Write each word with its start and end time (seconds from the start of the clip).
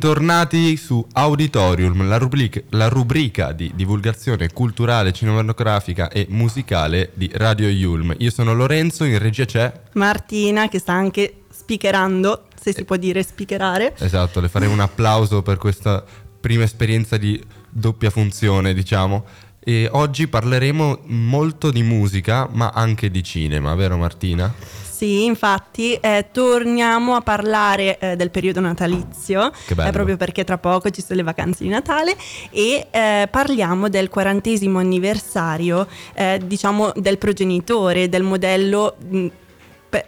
Bentornati 0.00 0.78
su 0.78 1.06
Auditorium, 1.12 2.08
la 2.08 2.16
rubrica, 2.16 2.58
la 2.70 2.88
rubrica, 2.88 3.52
di 3.52 3.70
divulgazione 3.74 4.50
culturale, 4.50 5.12
cinematografica 5.12 6.08
e 6.08 6.24
musicale 6.30 7.10
di 7.12 7.30
Radio 7.34 7.68
Yulm. 7.68 8.14
Io 8.16 8.30
sono 8.30 8.54
Lorenzo, 8.54 9.04
in 9.04 9.18
regia 9.18 9.44
c'è 9.44 9.70
Martina 9.92 10.70
che 10.70 10.78
sta 10.78 10.94
anche 10.94 11.42
speakerando, 11.50 12.46
se 12.58 12.72
si 12.72 12.86
può 12.86 12.96
dire 12.96 13.22
speakerare. 13.22 13.94
Esatto, 13.98 14.40
le 14.40 14.48
farei 14.48 14.68
un 14.68 14.80
applauso 14.80 15.42
per 15.42 15.58
questa 15.58 16.02
prima 16.40 16.64
esperienza 16.64 17.18
di 17.18 17.38
doppia 17.68 18.08
funzione, 18.08 18.72
diciamo. 18.72 19.26
E 19.62 19.86
oggi 19.92 20.28
parleremo 20.28 21.00
molto 21.08 21.70
di 21.70 21.82
musica, 21.82 22.48
ma 22.50 22.70
anche 22.70 23.10
di 23.10 23.22
cinema, 23.22 23.74
vero 23.74 23.98
Martina? 23.98 24.50
Sì, 25.00 25.24
infatti 25.24 25.94
eh, 25.94 26.26
torniamo 26.30 27.16
a 27.16 27.22
parlare 27.22 27.98
eh, 27.98 28.16
del 28.16 28.30
periodo 28.30 28.60
natalizio, 28.60 29.50
Che 29.50 29.72
eh, 29.72 29.92
proprio 29.92 30.18
perché 30.18 30.44
tra 30.44 30.58
poco 30.58 30.90
ci 30.90 31.00
sono 31.00 31.16
le 31.16 31.22
vacanze 31.22 31.64
di 31.64 31.70
Natale 31.70 32.14
e 32.50 32.86
eh, 32.90 33.26
parliamo 33.30 33.88
del 33.88 34.10
quarantesimo 34.10 34.78
anniversario, 34.78 35.86
eh, 36.12 36.38
diciamo, 36.44 36.92
del 36.96 37.16
progenitore, 37.16 38.10
del 38.10 38.24
modello 38.24 38.94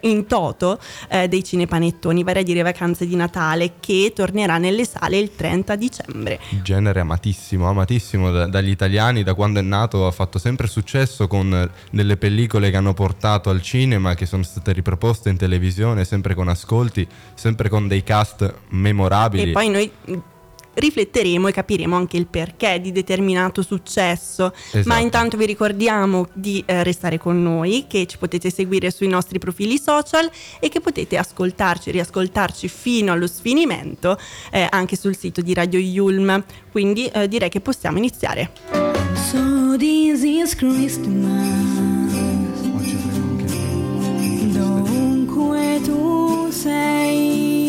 in 0.01 0.25
toto 0.27 0.79
eh, 1.09 1.27
dei 1.27 1.43
cinepanettoni, 1.43 2.23
vale 2.23 2.39
a 2.39 2.43
dire 2.43 2.61
vacanze 2.61 3.05
di 3.07 3.15
Natale, 3.15 3.73
che 3.79 4.11
tornerà 4.15 4.57
nelle 4.57 4.85
sale 4.85 5.17
il 5.17 5.35
30 5.35 5.75
dicembre. 5.75 6.39
Genere 6.61 6.99
amatissimo, 6.99 7.67
amatissimo 7.67 8.31
da- 8.31 8.47
dagli 8.47 8.69
italiani, 8.69 9.23
da 9.23 9.33
quando 9.33 9.59
è 9.59 9.63
nato 9.63 10.07
ha 10.07 10.11
fatto 10.11 10.39
sempre 10.39 10.67
successo 10.67 11.27
con 11.27 11.53
eh, 11.53 11.69
delle 11.91 12.17
pellicole 12.17 12.69
che 12.69 12.77
hanno 12.77 12.93
portato 12.93 13.49
al 13.49 13.61
cinema, 13.61 14.15
che 14.15 14.25
sono 14.25 14.43
state 14.43 14.71
riproposte 14.73 15.29
in 15.29 15.37
televisione, 15.37 16.05
sempre 16.05 16.33
con 16.33 16.47
ascolti, 16.47 17.07
sempre 17.33 17.69
con 17.69 17.87
dei 17.87 18.03
cast 18.03 18.53
memorabili. 18.69 19.49
E 19.49 19.53
poi 19.53 19.69
noi 19.69 19.91
rifletteremo 20.73 21.47
e 21.47 21.51
capiremo 21.51 21.95
anche 21.95 22.17
il 22.17 22.27
perché 22.27 22.79
di 22.81 22.91
determinato 22.91 23.61
successo. 23.61 24.53
Esatto. 24.53 24.87
Ma 24.87 24.99
intanto 24.99 25.37
vi 25.37 25.45
ricordiamo 25.45 26.27
di 26.33 26.63
eh, 26.65 26.83
restare 26.83 27.17
con 27.17 27.41
noi, 27.41 27.85
che 27.87 28.05
ci 28.05 28.17
potete 28.17 28.49
seguire 28.49 28.91
sui 28.91 29.07
nostri 29.07 29.39
profili 29.39 29.77
social 29.77 30.29
e 30.59 30.69
che 30.69 30.79
potete 30.79 31.17
ascoltarci, 31.17 31.91
riascoltarci 31.91 32.67
fino 32.67 33.11
allo 33.11 33.27
sfinimento 33.27 34.17
eh, 34.51 34.67
anche 34.69 34.95
sul 34.95 35.15
sito 35.15 35.41
di 35.41 35.53
Radio 35.53 35.79
Yulm. 35.79 36.43
Quindi 36.71 37.07
eh, 37.07 37.27
direi 37.27 37.49
che 37.49 37.61
possiamo 37.61 37.97
iniziare. 37.97 38.51
So 39.29 39.75
this 39.77 40.23
is 40.23 40.55
Christmas 40.55 41.63
Dovunque 44.53 45.81
tu 45.83 46.49
sei 46.51 47.62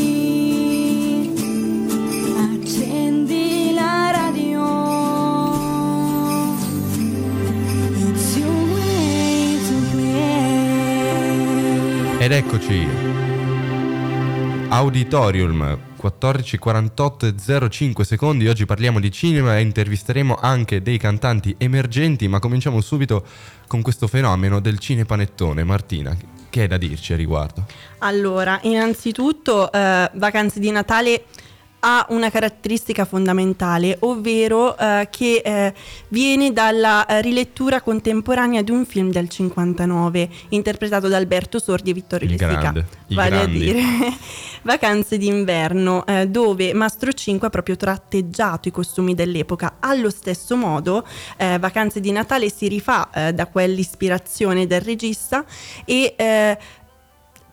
eccoci. 12.37 12.85
Auditorium 14.69 15.79
1448 16.01 17.27
e 17.27 17.69
05 17.71 18.05
secondi. 18.05 18.49
Oggi 18.49 18.67
parliamo 18.67 18.99
di 18.99 19.13
cinema 19.13 19.57
e 19.57 19.61
intervisteremo 19.61 20.39
anche 20.41 20.83
dei 20.83 20.99
cantanti 20.99 21.55
emergenti, 21.59 22.27
ma 22.27 22.41
cominciamo 22.41 22.81
subito 22.81 23.25
con 23.69 23.83
questo 23.83 24.09
fenomeno 24.09 24.59
del 24.59 24.81
cinepanettone. 24.81 25.63
Martina, 25.63 26.17
che 26.51 26.63
hai 26.63 26.67
da 26.67 26.77
dirci 26.77 27.13
a 27.13 27.17
riguardo? 27.17 27.67
Allora, 27.99 28.59
innanzitutto, 28.63 29.71
eh, 29.71 30.11
Vacanze 30.15 30.59
di 30.59 30.73
Natale 30.73 31.27
ha 31.87 32.07
una 32.09 32.31
caratteristica 32.31 33.05
fondamentale, 33.05 33.99
ovvero 34.01 34.77
eh, 34.79 35.09
che 35.11 35.43
eh, 35.45 35.75
viene 36.09 36.51
dalla 36.51 37.05
eh, 37.05 37.21
rilettura 37.21 37.83
contemporanea 37.83 38.63
di 38.63 38.71
un 38.71 38.87
film 38.87 39.11
del 39.11 39.29
59, 39.29 40.29
interpretato 40.49 41.09
da 41.09 41.19
Alberto 41.19 41.59
Sordi 41.59 41.91
e 41.91 41.93
Vittorio 41.93 42.27
Il 42.27 42.37
De 42.37 42.49
Sica. 42.49 42.59
grande, 42.59 42.87
Vale 43.09 43.41
a 43.41 43.45
dire 43.45 43.83
Vacanze 44.63 45.19
d'inverno, 45.19 46.07
eh, 46.07 46.27
dove 46.27 46.73
Mastro 46.73 47.13
5 47.13 47.49
ha 47.49 47.51
proprio 47.51 47.77
tratteggiato 47.77 48.69
i 48.69 48.71
costumi 48.71 49.15
dell'epoca. 49.15 49.77
Allo 49.81 50.09
stesso 50.09 50.57
modo, 50.57 51.07
eh, 51.37 51.59
Vacanze 51.59 52.01
di 52.01 52.13
Natale 52.13 52.49
si 52.49 52.67
rifà 52.67 53.11
eh, 53.13 53.35
da 53.35 53.47
quell'ispirazione 53.47 54.67
del 54.67 54.81
regista 54.81 55.45
e 55.85 56.15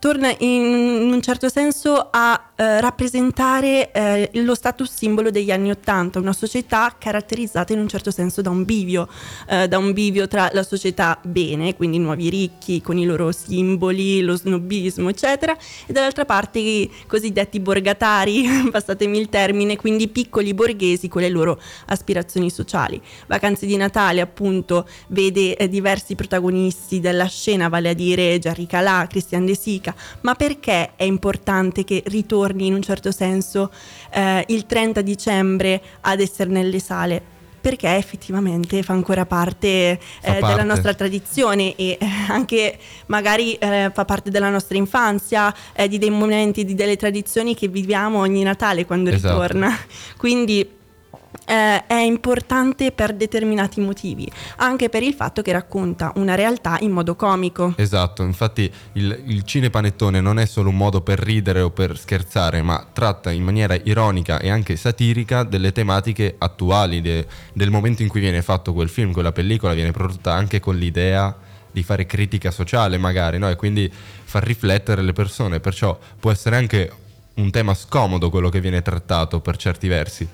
torna 0.02 0.34
in 0.40 1.12
un 1.14 1.22
certo 1.22 1.48
senso 1.48 2.08
a 2.10 2.54
eh, 2.56 2.82
rappresentare 2.82 3.92
eh, 3.92 4.30
lo 4.34 4.56
status 4.56 4.92
simbolo 4.92 5.30
degli 5.30 5.52
anni 5.52 5.70
Ottanta, 5.70 6.18
una 6.18 6.34
società 6.34 6.96
caratterizzata 6.98 7.72
in 7.74 7.80
un 7.80 7.88
certo 7.88 8.10
senso 8.10 8.42
da 8.42 8.50
un 8.50 8.66
bivio, 8.66 9.08
eh, 9.48 9.68
da 9.68 9.78
un 9.78 9.94
bivio 9.94 10.28
tra 10.28 10.50
la 10.54 10.64
società 10.64 11.20
bene, 11.24 11.76
quindi 11.76 11.98
i 11.98 12.00
nuovi 12.00 12.30
ricchi 12.30 12.82
con 12.82 12.98
i 12.98 13.06
loro 13.06 13.32
simboli, 13.32 14.22
lo 14.22 14.36
snobismo, 14.36 15.08
eccetera, 15.10 15.56
e 15.86 15.94
dall'altra 15.94 16.26
parte 16.26 16.58
i 16.58 16.92
cosiddetti 17.06 17.60
borgatari, 17.60 18.48
passatemi 18.72 19.20
il 19.20 19.30
termine, 19.30 19.76
quindi 19.76 20.08
piccoli 20.08 20.56
borghesi 20.56 21.10
con 21.10 21.22
le 21.22 21.30
loro 21.30 21.62
aspirazioni 21.86 22.50
sociali. 22.50 23.00
Vacanze 23.28 23.68
di 23.68 23.76
Natale, 23.76 24.20
appunto, 24.22 24.88
vede 25.10 25.56
eh, 25.56 25.70
diversi 25.70 26.16
protagonisti 26.16 27.00
della 27.00 27.28
scena, 27.28 27.70
vale 27.70 27.90
a 27.90 27.94
dire 27.94 28.40
Gerry 28.40 28.66
Calà, 28.66 29.06
Christian 29.08 29.46
De 29.46 29.56
Sica, 29.56 29.91
ma 30.22 30.36
perché 30.36 30.92
è 30.96 31.04
importante 31.04 31.84
che 31.84 32.04
ritorni 32.08 32.68
in 32.68 32.74
un 32.74 32.82
certo 32.82 33.12
senso 33.12 33.72
eh, 34.12 34.44
il 34.48 34.66
30 34.66 35.02
dicembre 35.02 35.82
ad 36.02 36.20
essere 36.20 36.50
nelle 36.50 36.80
sale? 36.80 37.22
Perché 37.62 37.96
effettivamente 37.96 38.82
fa 38.82 38.94
ancora 38.94 39.28
parte, 39.28 39.68
eh, 39.68 40.00
Fa 40.22 40.32
della 40.34 40.40
parte. 40.48 40.64
nostra 40.64 40.94
tradizione 40.96 41.76
e 41.76 41.96
eh, 42.00 42.08
anche 42.28 42.76
magari 43.06 43.54
eh, 43.54 43.92
fa 43.94 44.04
parte 44.04 44.32
della 44.32 44.50
nostra 44.50 44.78
infanzia, 44.78 45.54
eh, 45.74 45.88
di 45.88 46.00
dei 46.00 46.10
momenti, 46.10 46.66
di 46.66 46.74
delle 46.74 46.98
tradizioni 46.98 47.54
che 47.54 47.68
viviamo 47.68 48.18
ogni 48.18 48.42
Natale 48.42 48.88
quando 48.88 49.12
Esatto. 49.12 49.34
ritorna. 49.40 49.78
Quindi 50.18 50.68
eh, 51.46 51.86
è 51.86 52.00
importante 52.00 52.92
per 52.92 53.14
determinati 53.14 53.80
motivi, 53.82 54.30
anche 54.58 54.90
per 54.90 55.04
il 55.04 55.14
fatto 55.14 55.42
che 55.42 55.52
racconta 55.52 56.12
una 56.16 56.36
realtà 56.36 56.78
in 56.82 56.92
modo 56.92 57.16
comico. 57.16 57.74
Esatto, 57.78 58.24
infatti 58.24 58.72
il, 58.94 59.24
il 59.26 59.44
cinepanettone 59.44 60.22
non 60.22 60.40
è 60.40 60.46
solo 60.46 60.70
un 60.70 60.78
modo 60.78 61.02
per 61.02 61.20
ridere 61.20 61.62
o 61.62 61.70
per 61.70 61.98
scherzare, 61.98 62.62
ma 62.62 62.86
tratta 62.92 63.32
in 63.32 63.44
maniera 63.44 63.76
ironica 63.84 64.40
e 64.40 64.50
anche 64.50 64.76
satirica 64.76 65.44
delle 65.44 65.72
tematiche 65.72 66.36
attuali, 66.38 67.02
de- 67.02 67.28
del 67.54 67.70
momento 67.70 68.02
in 68.02 68.08
cui 68.08 68.20
viene 68.20 68.42
fatto 68.42 68.74
quel 68.74 68.90
film, 68.90 69.12
quella 69.12 69.32
pellicola 69.32 69.74
viene 69.74 69.92
prodotta 69.92 70.34
anche 70.34 70.60
con 70.60 70.76
l'idea 70.76 71.36
di 71.72 71.84
fare 71.84 72.06
critica 72.06 72.52
sociale 72.52 72.98
magari, 72.98 73.38
no? 73.38 73.50
E 73.50 73.56
quindi 73.56 73.92
far 73.92 74.44
riflettere 74.44 75.02
le 75.02 75.14
persone, 75.14 75.60
perciò 75.60 75.98
può 76.20 76.32
essere 76.32 76.58
anche 76.58 76.92
un 77.36 77.50
tema 77.50 77.74
scomodo 77.74 78.30
quello 78.30 78.50
che 78.50 78.60
viene 78.60 78.82
trattato 78.82 79.40
per 79.40 79.58
certi 79.58 79.88
versi. 79.88 80.28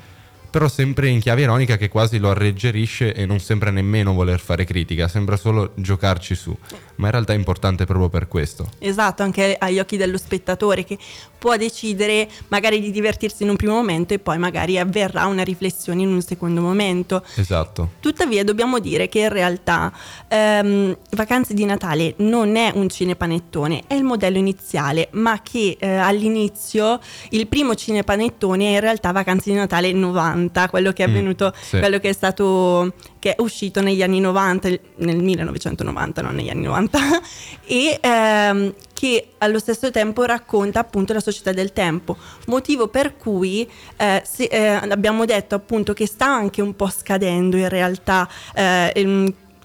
Però 0.50 0.68
sempre 0.68 1.10
in 1.10 1.20
chiave 1.20 1.42
ironica 1.42 1.78
che 1.78 1.90
quasi 1.90 2.18
lo 2.18 2.32
alleggerisce 2.32 3.14
e 3.14 3.26
non 3.26 3.40
sembra 3.40 3.70
nemmeno 3.70 4.14
voler 4.14 4.40
fare 4.40 4.66
critica, 4.66 5.08
sembra 5.08 5.38
solo 5.38 5.72
giocarci 5.76 6.36
su. 6.36 6.56
Ma 6.96 7.06
in 7.06 7.12
realtà 7.12 7.34
è 7.34 7.36
importante 7.36 7.86
proprio 7.86 8.10
per 8.10 8.28
questo. 8.28 8.70
Esatto, 8.80 9.24
anche 9.24 9.56
agli 9.60 9.80
occhi 9.80 9.98
dello 9.98 10.18
spettatore 10.18 10.84
che 10.84 10.98
può 11.38 11.56
decidere 11.56 12.28
magari 12.48 12.80
di 12.80 12.92
divertirsi 12.92 13.44
in 13.44 13.50
un 13.50 13.56
primo 13.56 13.74
momento 13.74 14.14
e 14.14 14.20
poi 14.20 14.38
magari 14.38 14.80
avverrà 14.80 15.26
una 15.26 15.44
riflessione 15.44 16.02
in 16.02 16.10
un 16.10 16.22
secondo 16.22 16.62
momento. 16.62 17.24
Esatto. 17.36 17.92
Tuttavia 18.00 18.44
dobbiamo 18.44 18.80
dire 18.80 19.08
che 19.08 19.20
in 19.20 19.30
realtà 19.30 19.92
ehm, 20.28 20.98
Vacanze 21.12 21.54
di 21.54 21.66
Natale 21.66 22.16
non 22.18 22.56
è 22.56 22.72
un 22.74 22.90
cinepanettone, 22.90 23.84
è 23.88 23.94
il 23.94 24.04
modello 24.04 24.38
iniziale, 24.38 25.10
ma 25.12 25.42
che 25.42 25.78
eh, 25.80 25.96
all'inizio 25.96 27.00
il 27.30 27.48
primo 27.48 27.76
cinepanettone 27.76 28.66
è 28.66 28.74
in 28.74 28.80
realtà 28.80 29.12
Vacanze 29.12 29.52
di 29.52 29.56
Natale 29.56 29.92
90, 29.92 30.37
quello 30.70 30.92
che 30.92 31.04
è 31.04 31.08
Mm, 31.08 31.10
avvenuto, 31.12 31.54
sì. 31.60 31.80
quello 31.80 32.00
che 32.00 32.10
è 32.10 32.14
stato 32.14 32.94
che 33.20 33.36
è 33.36 33.42
uscito 33.42 33.82
negli 33.82 34.04
anni 34.04 34.20
90, 34.20 34.70
nel 34.98 35.18
1990, 35.18 36.22
non 36.22 36.36
negli 36.36 36.50
anni 36.50 36.64
90, 36.64 37.00
e 37.66 37.98
ehm, 38.02 38.74
che 38.94 39.30
allo 39.40 39.60
stesso 39.60 39.92
tempo 39.92 40.24
racconta 40.24 40.80
appunto 40.80 41.14
la 41.14 41.20
società 41.20 41.52
del 41.52 41.74
tempo, 41.74 42.18
motivo 42.48 42.88
per 42.88 43.16
cui 43.18 43.68
eh, 43.98 44.22
se- 44.26 44.44
eh, 44.52 44.68
abbiamo 44.90 45.26
detto 45.26 45.56
appunto 45.56 45.94
che 45.94 46.08
sta 46.08 46.26
anche 46.28 46.62
un 46.62 46.76
po' 46.76 46.88
scadendo 46.90 47.58
in 47.58 47.70
realtà 47.70 48.28
eh, 48.56 48.92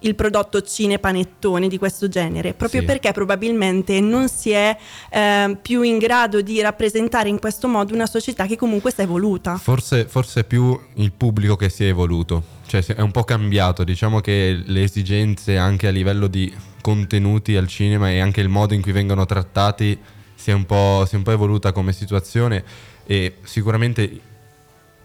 il, 0.03 0.15
prodotto 0.15 0.61
cinepanettone 0.61 1.67
di 1.67 1.77
questo 1.77 2.07
genere, 2.07 2.53
proprio 2.53 2.81
Sì. 2.81 2.85
perché 2.85 3.11
probabilmente 3.11 3.99
non 3.99 4.29
si 4.29 4.51
è 4.51 4.75
eh, 5.09 5.57
più 5.61 5.81
in 5.81 5.97
grado 5.97 6.41
di 6.41 6.61
rappresentare 6.61 7.29
in 7.29 7.39
questo 7.39 7.67
modo 7.67 7.93
una 7.93 8.05
società 8.05 8.45
che 8.45 8.55
comunque 8.55 8.91
si 8.91 9.01
è 9.01 9.03
evoluta. 9.03 9.57
Forse, 9.57 10.05
forse 10.05 10.41
è 10.41 10.43
più 10.43 10.79
il 10.95 11.11
pubblico 11.11 11.55
che 11.55 11.69
si 11.69 11.83
è 11.85 11.87
evoluto, 11.87 12.43
cioè 12.67 12.83
è 12.85 13.01
un 13.01 13.11
po' 13.11 13.23
cambiato, 13.23 13.83
diciamo 13.83 14.19
che 14.19 14.61
le 14.63 14.83
esigenze 14.83 15.57
anche 15.57 15.87
a 15.87 15.91
livello 15.91 16.27
di 16.27 16.53
contenuti 16.81 17.55
al 17.55 17.67
cinema 17.67 18.11
e 18.11 18.19
anche 18.19 18.41
il 18.41 18.49
modo 18.49 18.73
in 18.73 18.81
cui 18.81 18.91
vengono 18.91 19.25
trattati 19.25 19.97
si 20.35 20.51
è 20.51 20.53
un 20.53 20.65
po', 20.65 21.05
si 21.07 21.15
è 21.15 21.17
un 21.17 21.23
po' 21.23 21.31
evoluta 21.31 21.71
come 21.71 21.93
situazione 21.93 22.63
e 23.05 23.35
sicuramente 23.43 24.19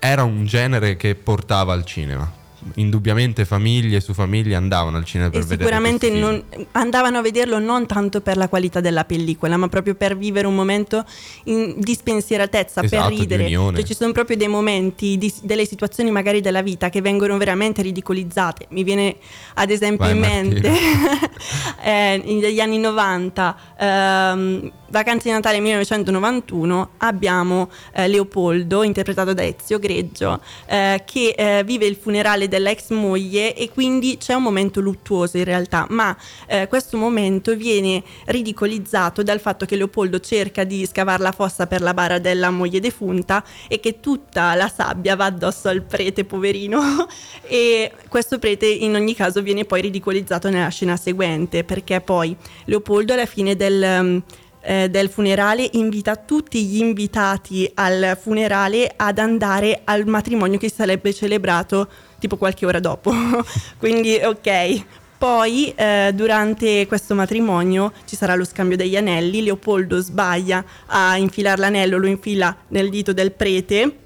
era 0.01 0.25
un 0.25 0.45
genere 0.45 0.97
che 0.97 1.15
portava 1.15 1.73
al 1.73 1.85
cinema. 1.85 2.38
Indubbiamente 2.75 3.45
famiglie 3.45 4.01
su 4.01 4.13
famiglie 4.13 4.55
andavano 4.55 4.97
al 4.97 5.05
cinema 5.05 5.31
per 5.31 5.41
E 5.41 5.43
vedere 5.45 5.63
sicuramente 5.63 6.11
non- 6.11 6.43
andavano 6.73 7.19
a 7.19 7.23
vederlo 7.23 7.59
non 7.59 7.87
tanto 7.87 8.21
per 8.21 8.37
la 8.37 8.49
qualità 8.49 8.81
della 8.81 9.05
pellicola, 9.05 9.57
ma 9.57 9.69
proprio 9.69 9.95
per 9.95 10.17
vivere 10.17 10.47
un 10.47 10.55
momento 10.55 11.05
in- 11.45 11.75
di 11.79 11.95
spensieratezza, 11.95 12.83
Esatto, 12.83 13.09
per 13.09 13.19
ridere. 13.19 13.49
Cioè, 13.49 13.83
ci 13.85 13.95
sono 13.95 14.13
proprio 14.13 14.37
dei 14.37 14.49
momenti, 14.49 15.17
di- 15.19 15.33
delle 15.43 15.65
situazioni 15.67 16.11
magari 16.11 16.41
della 16.41 16.63
vita 16.63 16.89
che 16.91 17.01
vengono 17.01 17.37
veramente 17.39 17.83
ridicolizzate. 17.83 18.67
Mi 18.71 18.83
viene 18.83 19.17
ad 19.55 19.71
esempio 19.71 20.07
Vai, 20.07 20.15
in 20.15 20.19
mente 20.19 20.73
eh, 21.83 22.21
negli 22.25 22.61
anni 22.61 22.79
90, 22.79 23.57
ehm, 23.79 24.73
Vacanze 24.91 25.29
di 25.29 25.35
Natale 25.35 25.61
1991, 25.61 26.91
abbiamo 26.99 27.69
eh, 27.93 28.09
Leopoldo, 28.09 28.83
interpretato 28.83 29.35
da 29.35 29.45
Ezio 29.45 29.79
Greggio, 29.79 30.41
eh, 30.67 31.03
che 31.05 31.35
eh, 31.37 31.63
vive 31.65 31.85
il 31.87 31.95
funerale 31.97 32.48
della 32.49 32.71
ex 32.71 32.91
moglie 32.91 33.55
e 33.55 33.71
quindi 33.71 34.17
c'è 34.17 34.35
un 34.35 34.43
momento 34.43 34.81
luttuoso 34.81 35.37
in 35.37 35.45
realtà, 35.45 35.87
ma 35.91 36.17
eh, 36.47 36.67
questo 36.69 36.97
momento 36.97 37.55
viene 37.55 38.03
ridicolizzato 38.27 39.23
dal 39.23 39.41
fatto 39.41 39.67
che 39.67 39.77
Leopoldo 39.77 40.19
cerca 40.21 40.65
di 40.65 40.85
scavare 40.87 41.23
la 41.23 41.33
fossa 41.33 41.67
per 41.67 41.81
la 41.81 41.95
bara 41.95 42.19
della 42.19 42.51
moglie 42.51 42.81
defunta 42.81 43.45
e 43.69 43.81
che 43.81 44.01
tutta 44.01 44.55
la 44.55 44.69
sabbia 44.69 45.17
va 45.17 45.27
addosso 45.27 45.69
al 45.69 45.83
prete 45.83 46.25
poverino. 46.25 47.07
E 47.51 47.93
questo 48.09 48.39
prete 48.39 48.67
in 48.67 48.95
ogni 48.95 49.15
caso 49.15 49.41
viene 49.41 49.65
poi 49.65 49.81
ridicolizzato 49.81 50.51
nella 50.51 50.69
scena 50.69 50.97
seguente 50.97 51.65
perché 51.65 52.01
poi 52.01 52.37
Leopoldo 52.65 53.15
alla 53.15 53.27
fine 53.27 53.57
del... 53.57 53.83
um, 53.83 54.23
eh, 54.61 54.91
del 54.91 55.09
funerale 55.09 55.69
invita 55.73 56.17
tutti 56.17 56.65
gli 56.65 56.81
invitati 56.81 57.71
al 57.75 58.19
funerale 58.21 58.93
ad 58.97 59.19
andare 59.19 59.81
al 59.85 60.07
matrimonio 60.07 60.59
che 60.59 60.69
si 60.69 60.75
sarebbe 60.75 61.15
celebrato 61.15 61.89
tipo 62.19 62.37
qualche 62.37 62.67
ora 62.67 62.81
dopo. 62.81 63.13
Quindi 63.79 64.15
ok. 64.17 64.85
Poi 65.19 65.73
eh, 65.75 66.13
durante 66.15 66.87
questo 66.87 67.17
matrimonio 67.17 67.93
ci 68.05 68.15
sarà 68.15 68.37
lo 68.37 68.45
scambio 68.45 68.77
degli 68.77 68.97
anelli, 68.97 69.43
Leopoldo 69.43 70.01
sbaglia 70.01 70.65
a 70.87 71.17
infilare 71.17 71.61
l'anello, 71.61 71.99
lo 71.99 72.07
infila 72.07 72.57
nel 72.69 72.89
dito 72.89 73.13
del 73.13 73.33
prete 73.33 73.97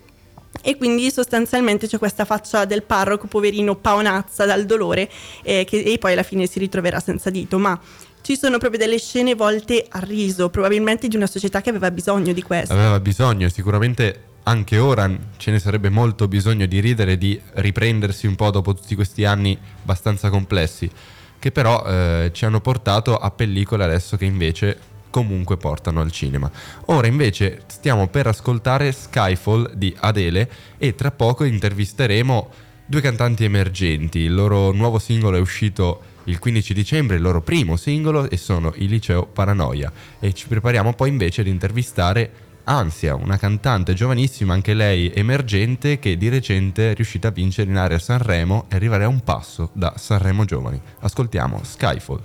e 0.63 0.77
quindi 0.77 1.11
sostanzialmente 1.11 1.87
c'è 1.87 1.99
questa 1.99 2.25
faccia 2.25 2.65
del 2.65 2.83
parroco 2.83 3.27
poverino 3.27 3.75
paonazza 3.77 4.47
dal 4.47 4.65
dolore 4.65 5.11
eh, 5.43 5.65
che, 5.65 5.83
e 5.83 5.99
poi 5.99 6.13
alla 6.13 6.23
fine 6.23 6.47
si 6.47 6.59
ritroverà 6.59 6.99
senza 6.99 7.29
dito, 7.29 7.59
ma 7.59 7.79
ci 8.23 8.37
sono 8.37 8.59
proprio 8.59 8.79
delle 8.79 8.99
scene 8.99 9.35
volte 9.35 9.85
a 9.89 9.99
riso, 9.99 10.49
probabilmente 10.49 11.09
di 11.09 11.17
una 11.17 11.27
società 11.27 11.61
che 11.61 11.71
aveva 11.71 11.91
bisogno 11.91 12.33
di 12.33 12.43
questo. 12.43 12.73
Aveva 12.73 13.01
bisogno, 13.01 13.49
sicuramente 13.49 14.31
anche 14.45 14.79
ora 14.79 15.11
ce 15.37 15.51
ne 15.51 15.59
sarebbe 15.59 15.89
molto 15.89 16.29
bisogno 16.29 16.67
di 16.67 16.81
ridere, 16.81 17.17
di 17.17 17.41
riprendersi 17.55 18.27
un 18.27 18.35
po' 18.35 18.51
dopo 18.51 18.75
tutti 18.75 18.95
questi 18.95 19.25
anni 19.25 19.57
abbastanza 19.83 20.31
complessi, 20.31 20.91
che 21.39 21.53
però 21.53 21.85
eh, 21.85 22.31
ci 22.33 22.45
hanno 22.45 22.61
portato 22.61 23.17
a 23.17 23.31
pellicole 23.31 23.85
adesso 23.85 24.17
che 24.17 24.25
invece 24.25 24.91
comunque 25.11 25.57
portano 25.57 26.01
al 26.01 26.11
cinema. 26.11 26.51
Ora 26.87 27.07
invece 27.07 27.63
stiamo 27.67 28.09
per 28.09 28.27
ascoltare 28.27 28.91
Skyfall 28.91 29.75
di 29.75 29.95
Adele 30.01 30.51
e 30.79 30.95
tra 30.95 31.11
poco 31.11 31.45
intervisteremo 31.45 32.51
due 32.87 33.01
cantanti 33.01 33.45
emergenti. 33.45 34.21
Il 34.21 34.35
loro 34.35 34.73
nuovo 34.73 34.99
singolo 34.99 35.37
è 35.37 35.41
uscito 35.41 36.11
il 36.25 36.39
15 36.39 36.75
dicembre, 36.75 37.17
il 37.17 37.23
loro 37.23 37.43
primo 37.43 37.77
singolo 37.77 38.29
e 38.29 38.37
sono 38.37 38.73
il 38.77 38.89
liceo 38.89 39.27
Paranoia 39.27 39.93
e 40.19 40.33
ci 40.33 40.49
prepariamo 40.49 40.95
poi 40.95 41.11
invece 41.11 41.43
ad 41.43 41.47
intervistare 41.47 42.51
Ansia, 42.65 43.15
una 43.15 43.37
cantante 43.37 43.93
giovanissima, 43.95 44.55
anche 44.55 44.75
lei 44.75 45.11
emergente, 45.15 45.99
che 45.99 46.17
di 46.17 46.29
recente 46.29 46.93
è 46.93 46.95
riuscita 46.95 47.29
a 47.29 47.31
vincere 47.33 47.71
in 47.71 47.77
area 47.77 47.99
Sanremo 47.99 48.67
e 48.69 48.77
arrivare 48.77 49.05
a 49.05 49.09
un 49.09 49.21
passo 49.21 49.71
da 49.73 49.95
Sanremo 49.97 50.45
Giovani. 50.45 50.81
Ascoltiamo 51.01 51.61
Skyfall. 51.63 52.21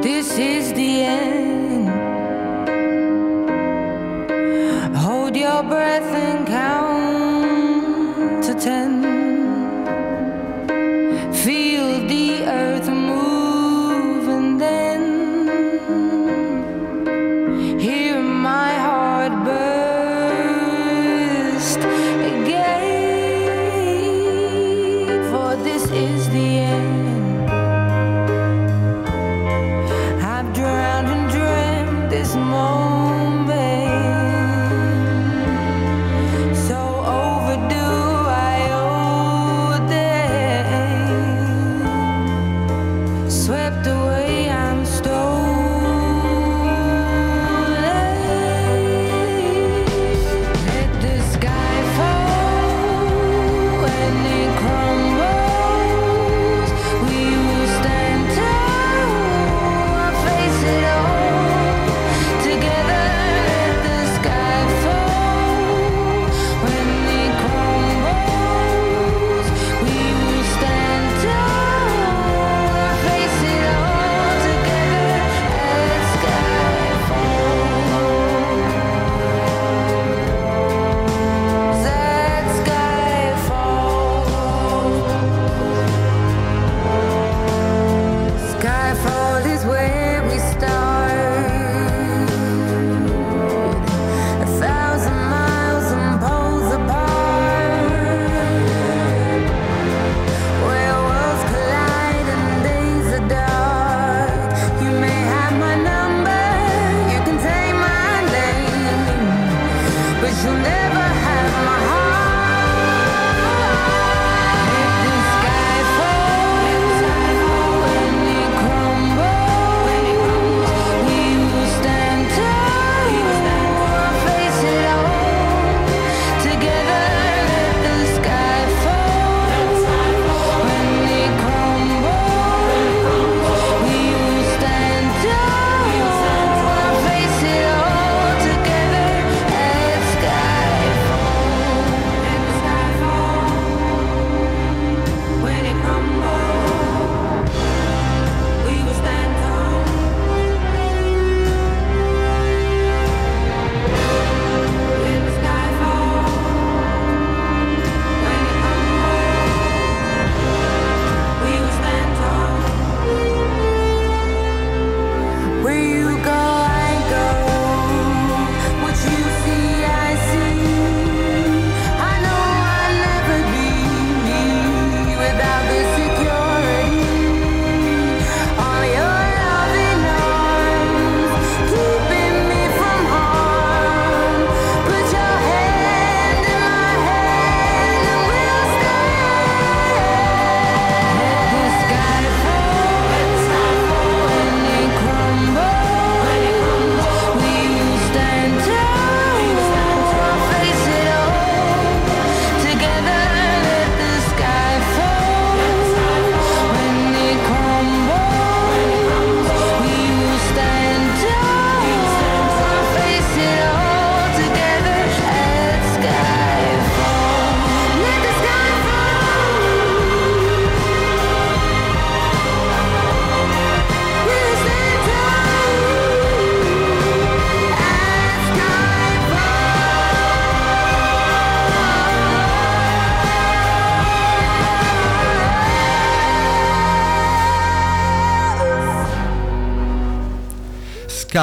This 0.00 0.36
is 0.38 0.72
the 0.72 1.04
end. 1.04 1.90
Hold 4.96 5.36
your 5.36 5.62
breath 5.64 6.12
and 6.14 6.46
count 6.46 8.42
to 8.44 8.54
ten. 8.54 8.93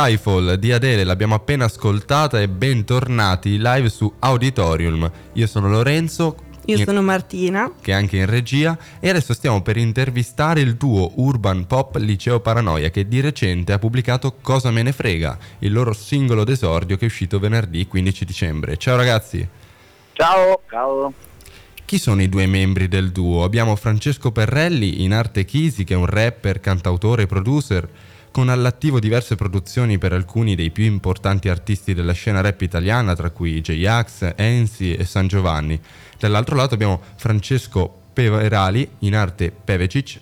Skyfall 0.01 0.55
di 0.55 0.71
Adele, 0.71 1.03
l'abbiamo 1.03 1.35
appena 1.35 1.65
ascoltata 1.65 2.41
e 2.41 2.47
bentornati 2.49 3.57
live 3.59 3.87
su 3.87 4.11
Auditorium. 4.17 5.09
Io 5.33 5.45
sono 5.45 5.69
Lorenzo, 5.69 6.37
Io 6.65 6.77
in- 6.77 6.85
sono 6.85 7.03
Martina. 7.03 7.71
che 7.79 7.91
è 7.91 7.93
anche 7.93 8.17
in 8.17 8.25
regia, 8.25 8.75
e 8.99 9.09
adesso 9.09 9.35
stiamo 9.35 9.61
per 9.61 9.77
intervistare 9.77 10.59
il 10.61 10.73
duo 10.73 11.11
Urban 11.17 11.67
Pop 11.67 11.97
Liceo 11.97 12.39
Paranoia 12.39 12.89
che 12.89 13.07
di 13.07 13.19
recente 13.21 13.73
ha 13.73 13.77
pubblicato 13.77 14.37
Cosa 14.41 14.71
me 14.71 14.81
ne 14.81 14.91
frega, 14.91 15.37
il 15.59 15.71
loro 15.71 15.93
singolo 15.93 16.43
d'esordio 16.43 16.97
che 16.97 17.03
è 17.03 17.07
uscito 17.07 17.37
venerdì 17.37 17.85
15 17.85 18.25
dicembre. 18.25 18.77
Ciao 18.77 18.95
ragazzi! 18.97 19.47
Ciao, 20.13 20.61
ciao. 20.67 21.13
Chi 21.85 21.99
sono 21.99 22.23
i 22.23 22.29
due 22.29 22.47
membri 22.47 22.87
del 22.87 23.11
duo? 23.11 23.43
Abbiamo 23.43 23.75
Francesco 23.75 24.31
Perrelli 24.31 25.03
in 25.03 25.13
arte 25.13 25.45
Chisi, 25.45 25.83
che 25.83 25.93
è 25.93 25.97
un 25.97 26.07
rapper, 26.07 26.59
cantautore 26.59 27.23
e 27.23 27.27
producer, 27.27 27.87
con 28.31 28.49
all'attivo 28.49 28.99
diverse 28.99 29.35
produzioni 29.35 29.97
per 29.97 30.13
alcuni 30.13 30.55
dei 30.55 30.71
più 30.71 30.85
importanti 30.85 31.49
artisti 31.49 31.93
della 31.93 32.13
scena 32.13 32.41
rap 32.41 32.61
italiana, 32.61 33.13
tra 33.15 33.29
cui 33.29 33.61
J-Ax, 33.61 34.33
Enzi 34.35 34.95
e 34.95 35.05
San 35.05 35.27
Giovanni. 35.27 35.79
Dall'altro 36.17 36.55
lato 36.55 36.73
abbiamo 36.73 37.01
Francesco 37.17 37.93
Peverali 38.13 38.87
in 38.99 39.15
arte 39.15 39.51
Pevecic, 39.51 40.21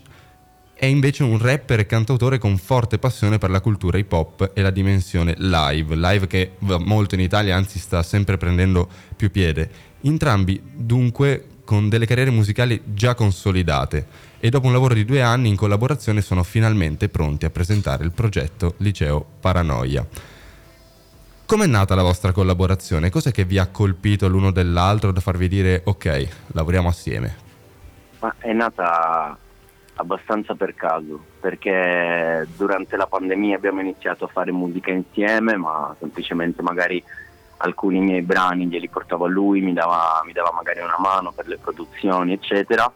è 0.80 0.86
invece 0.86 1.24
un 1.24 1.38
rapper 1.38 1.82
e 1.82 1.86
cantautore 1.86 2.38
con 2.38 2.58
forte 2.58 3.00
passione 3.00 3.38
per 3.38 3.50
la 3.50 3.60
cultura 3.60 3.98
hip 3.98 4.12
hop 4.14 4.52
e 4.54 4.62
la 4.62 4.70
dimensione 4.70 5.36
live, 5.38 5.94
live 5.94 6.26
che 6.26 6.54
va 6.60 6.78
molto 6.78 7.16
in 7.16 7.22
Italia, 7.22 7.56
anzi 7.58 7.80
sta 7.80 8.02
sempre 8.02 8.38
prendendo 8.38 8.88
più 9.16 9.30
piede. 9.30 9.70
Entrambi 10.02 10.62
dunque 10.74 11.46
con 11.70 11.88
delle 11.88 12.08
carriere 12.08 12.32
musicali 12.32 12.82
già 12.84 13.14
consolidate 13.14 14.08
e 14.40 14.50
dopo 14.50 14.66
un 14.66 14.74
lavoro 14.74 14.96
di 14.96 15.06
due 15.06 15.22
anni 15.22 15.50
in 15.50 15.56
collaborazione 15.56 16.20
sono 16.20 16.42
finalmente 16.42 17.10
pronti 17.10 17.46
a 17.46 17.52
presentare 17.52 18.04
il 18.04 18.12
progetto 18.12 18.74
Liceo 18.78 19.24
Paranoia. 19.40 20.04
Com'è 21.46 21.68
nata 21.68 21.94
la 21.94 22.02
vostra 22.02 22.32
collaborazione? 22.32 23.12
Cos'è 23.12 23.30
che 23.30 23.46
vi 23.46 23.60
ha 23.60 23.68
colpito 23.68 24.28
l'uno 24.28 24.50
dell'altro 24.50 25.12
da 25.12 25.20
farvi 25.20 25.48
dire 25.48 25.84
ok, 25.86 26.28
lavoriamo 26.54 26.88
assieme? 26.88 27.36
Ma 28.18 28.34
è 28.40 28.52
nata 28.52 29.38
abbastanza 29.94 30.56
per 30.56 30.74
caso, 30.74 31.24
perché 31.40 32.48
durante 32.58 32.98
la 32.98 33.06
pandemia 33.06 33.56
abbiamo 33.56 33.82
iniziato 33.82 34.26
a 34.26 34.30
fare 34.30 34.52
musica 34.52 34.90
insieme, 34.90 35.56
ma 35.56 35.96
semplicemente 36.00 36.64
magari 36.64 37.04
alcuni 37.62 38.00
miei 38.00 38.22
brani 38.22 38.68
glieli 38.68 38.90
portavo 38.90 39.26
a 39.26 39.30
lui, 39.30 39.62
mi 39.62 39.74
dava, 39.74 40.22
mi 40.26 40.34
dava 40.34 40.52
magari 40.54 40.80
una 40.80 40.98
mano 41.00 41.32
per 41.32 41.48
le 41.48 41.58
produzioni, 41.58 42.34
eccetera. 42.34 42.92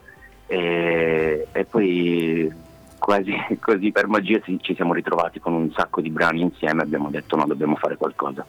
E, 0.45 1.47
e 1.51 1.65
poi 1.65 2.51
quasi 2.97 3.33
così 3.59 3.91
per 3.91 4.07
magia 4.07 4.39
ci 4.41 4.57
ci 4.61 4.75
siamo 4.75 4.93
ritrovati 4.93 5.39
con 5.39 5.53
un 5.53 5.71
sacco 5.73 5.99
di 6.01 6.09
brani 6.09 6.41
insieme 6.41 6.81
e 6.81 6.85
abbiamo 6.85 7.09
detto 7.09 7.35
no, 7.35 7.45
dobbiamo 7.45 7.75
fare 7.75 7.97
qualcosa. 7.97 8.45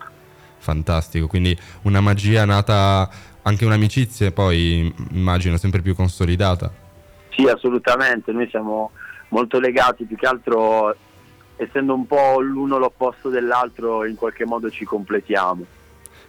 Fantastico, 0.59 1.27
quindi 1.27 1.57
una 1.83 2.01
magia 2.01 2.45
nata, 2.45 3.09
anche 3.43 3.65
un'amicizia 3.65 4.33
poi 4.33 4.93
immagino 5.11 5.57
sempre 5.57 5.83
più 5.83 5.95
consolidata. 5.95 6.73
Sì, 7.31 7.47
assolutamente, 7.47 8.33
noi 8.33 8.49
siamo 8.49 8.93
molto 9.29 9.59
legati, 9.59 10.05
più 10.05 10.17
che 10.17 10.27
altro 10.27 10.95
essendo 11.57 11.95
un 11.95 12.07
po' 12.07 12.41
l'uno 12.41 12.79
l'opposto 12.79 13.29
dell'altro, 13.29 14.05
in 14.07 14.15
qualche 14.15 14.47
modo 14.47 14.71
ci 14.71 14.85
completiamo. 14.85 15.65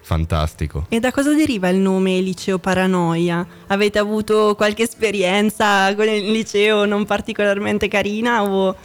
Fantastico. 0.05 0.85
E 0.89 0.99
da 0.99 1.11
cosa 1.11 1.33
deriva 1.33 1.67
il 1.69 1.77
nome 1.77 2.19
Liceo 2.19 2.59
Paranoia? 2.59 3.43
Avete 3.65 3.97
avuto 3.97 4.53
qualche 4.55 4.83
esperienza 4.83 5.91
con 5.95 6.07
il 6.07 6.31
liceo 6.31 6.85
non 6.85 7.05
particolarmente 7.05 7.87
carina 7.87 8.43
o 8.43 8.75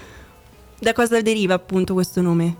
da 0.79 0.95
cosa 0.95 1.21
deriva 1.21 1.53
appunto 1.53 1.93
questo 1.93 2.23
nome? 2.23 2.57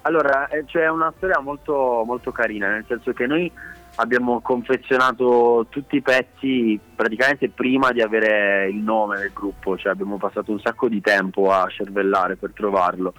Allora, 0.00 0.48
eh, 0.48 0.64
c'è 0.64 0.88
una 0.88 1.12
storia 1.18 1.40
molto, 1.40 2.04
molto 2.06 2.32
carina, 2.32 2.70
nel 2.70 2.86
senso 2.88 3.12
che 3.12 3.26
noi 3.26 3.52
abbiamo 3.96 4.40
confezionato 4.40 5.66
tutti 5.68 5.96
i 5.96 6.00
pezzi 6.00 6.80
praticamente 6.96 7.50
prima 7.50 7.92
di 7.92 8.00
avere 8.00 8.66
il 8.70 8.76
nome 8.76 9.18
del 9.18 9.32
gruppo, 9.34 9.76
cioè 9.76 9.92
abbiamo 9.92 10.16
passato 10.16 10.50
un 10.50 10.58
sacco 10.58 10.88
di 10.88 11.02
tempo 11.02 11.52
a 11.52 11.68
cervellare 11.68 12.36
per 12.36 12.52
trovarlo. 12.54 13.12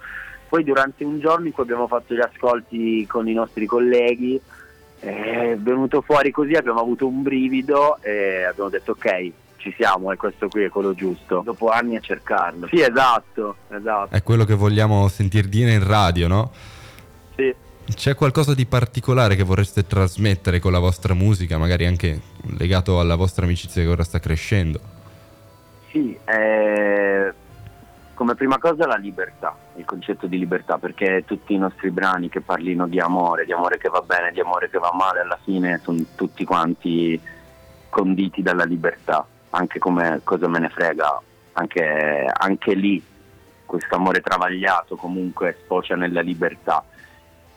Poi 0.48 0.64
durante 0.64 1.04
un 1.04 1.18
giorno 1.18 1.46
in 1.46 1.52
cui 1.52 1.62
abbiamo 1.62 1.86
fatto 1.86 2.14
gli 2.14 2.20
ascolti 2.20 3.06
con 3.06 3.28
i 3.28 3.32
nostri 3.32 3.66
colleghi, 3.66 4.40
è 4.98 5.56
venuto 5.58 6.00
fuori 6.00 6.30
così, 6.30 6.54
abbiamo 6.54 6.80
avuto 6.80 7.06
un 7.06 7.22
brivido 7.22 7.98
e 8.00 8.44
abbiamo 8.44 8.70
detto 8.70 8.92
ok, 8.92 9.32
ci 9.56 9.74
siamo 9.76 10.12
e 10.12 10.16
questo 10.16 10.48
qui 10.48 10.64
è 10.64 10.68
quello 10.68 10.94
giusto. 10.94 11.42
Dopo 11.44 11.68
anni 11.68 11.96
a 11.96 12.00
cercarlo. 12.00 12.68
Sì, 12.68 12.80
esatto, 12.80 13.56
esatto. 13.68 14.14
È 14.14 14.22
quello 14.22 14.44
che 14.44 14.54
vogliamo 14.54 15.08
sentir 15.08 15.48
dire 15.48 15.72
in 15.72 15.86
radio, 15.86 16.28
no? 16.28 16.52
Sì. 17.34 17.54
C'è 17.94 18.14
qualcosa 18.14 18.54
di 18.54 18.66
particolare 18.66 19.36
che 19.36 19.44
vorreste 19.44 19.86
trasmettere 19.86 20.58
con 20.58 20.72
la 20.72 20.80
vostra 20.80 21.14
musica, 21.14 21.56
magari 21.56 21.86
anche 21.86 22.20
legato 22.58 22.98
alla 22.98 23.14
vostra 23.14 23.44
amicizia 23.44 23.82
che 23.82 23.88
ora 23.88 24.02
sta 24.02 24.18
crescendo? 24.18 24.80
Sì, 25.92 26.18
eh, 26.24 27.05
come 28.16 28.34
prima 28.34 28.58
cosa 28.58 28.86
la 28.86 28.96
libertà, 28.96 29.54
il 29.74 29.84
concetto 29.84 30.26
di 30.26 30.38
libertà, 30.38 30.78
perché 30.78 31.24
tutti 31.26 31.52
i 31.52 31.58
nostri 31.58 31.90
brani 31.90 32.30
che 32.30 32.40
parlino 32.40 32.88
di 32.88 32.98
amore, 32.98 33.44
di 33.44 33.52
amore 33.52 33.76
che 33.76 33.90
va 33.90 34.00
bene, 34.00 34.32
di 34.32 34.40
amore 34.40 34.70
che 34.70 34.78
va 34.78 34.90
male, 34.92 35.20
alla 35.20 35.38
fine 35.44 35.78
sono 35.84 36.02
tutti 36.16 36.42
quanti 36.44 37.20
conditi 37.90 38.40
dalla 38.40 38.64
libertà, 38.64 39.24
anche 39.50 39.78
come 39.78 40.22
cosa 40.24 40.48
me 40.48 40.58
ne 40.60 40.70
frega, 40.70 41.20
anche, 41.52 42.32
anche 42.32 42.74
lì 42.74 43.04
questo 43.66 43.94
amore 43.96 44.22
travagliato 44.22 44.96
comunque 44.96 45.58
sfocia 45.64 45.94
nella 45.94 46.22
libertà. 46.22 46.82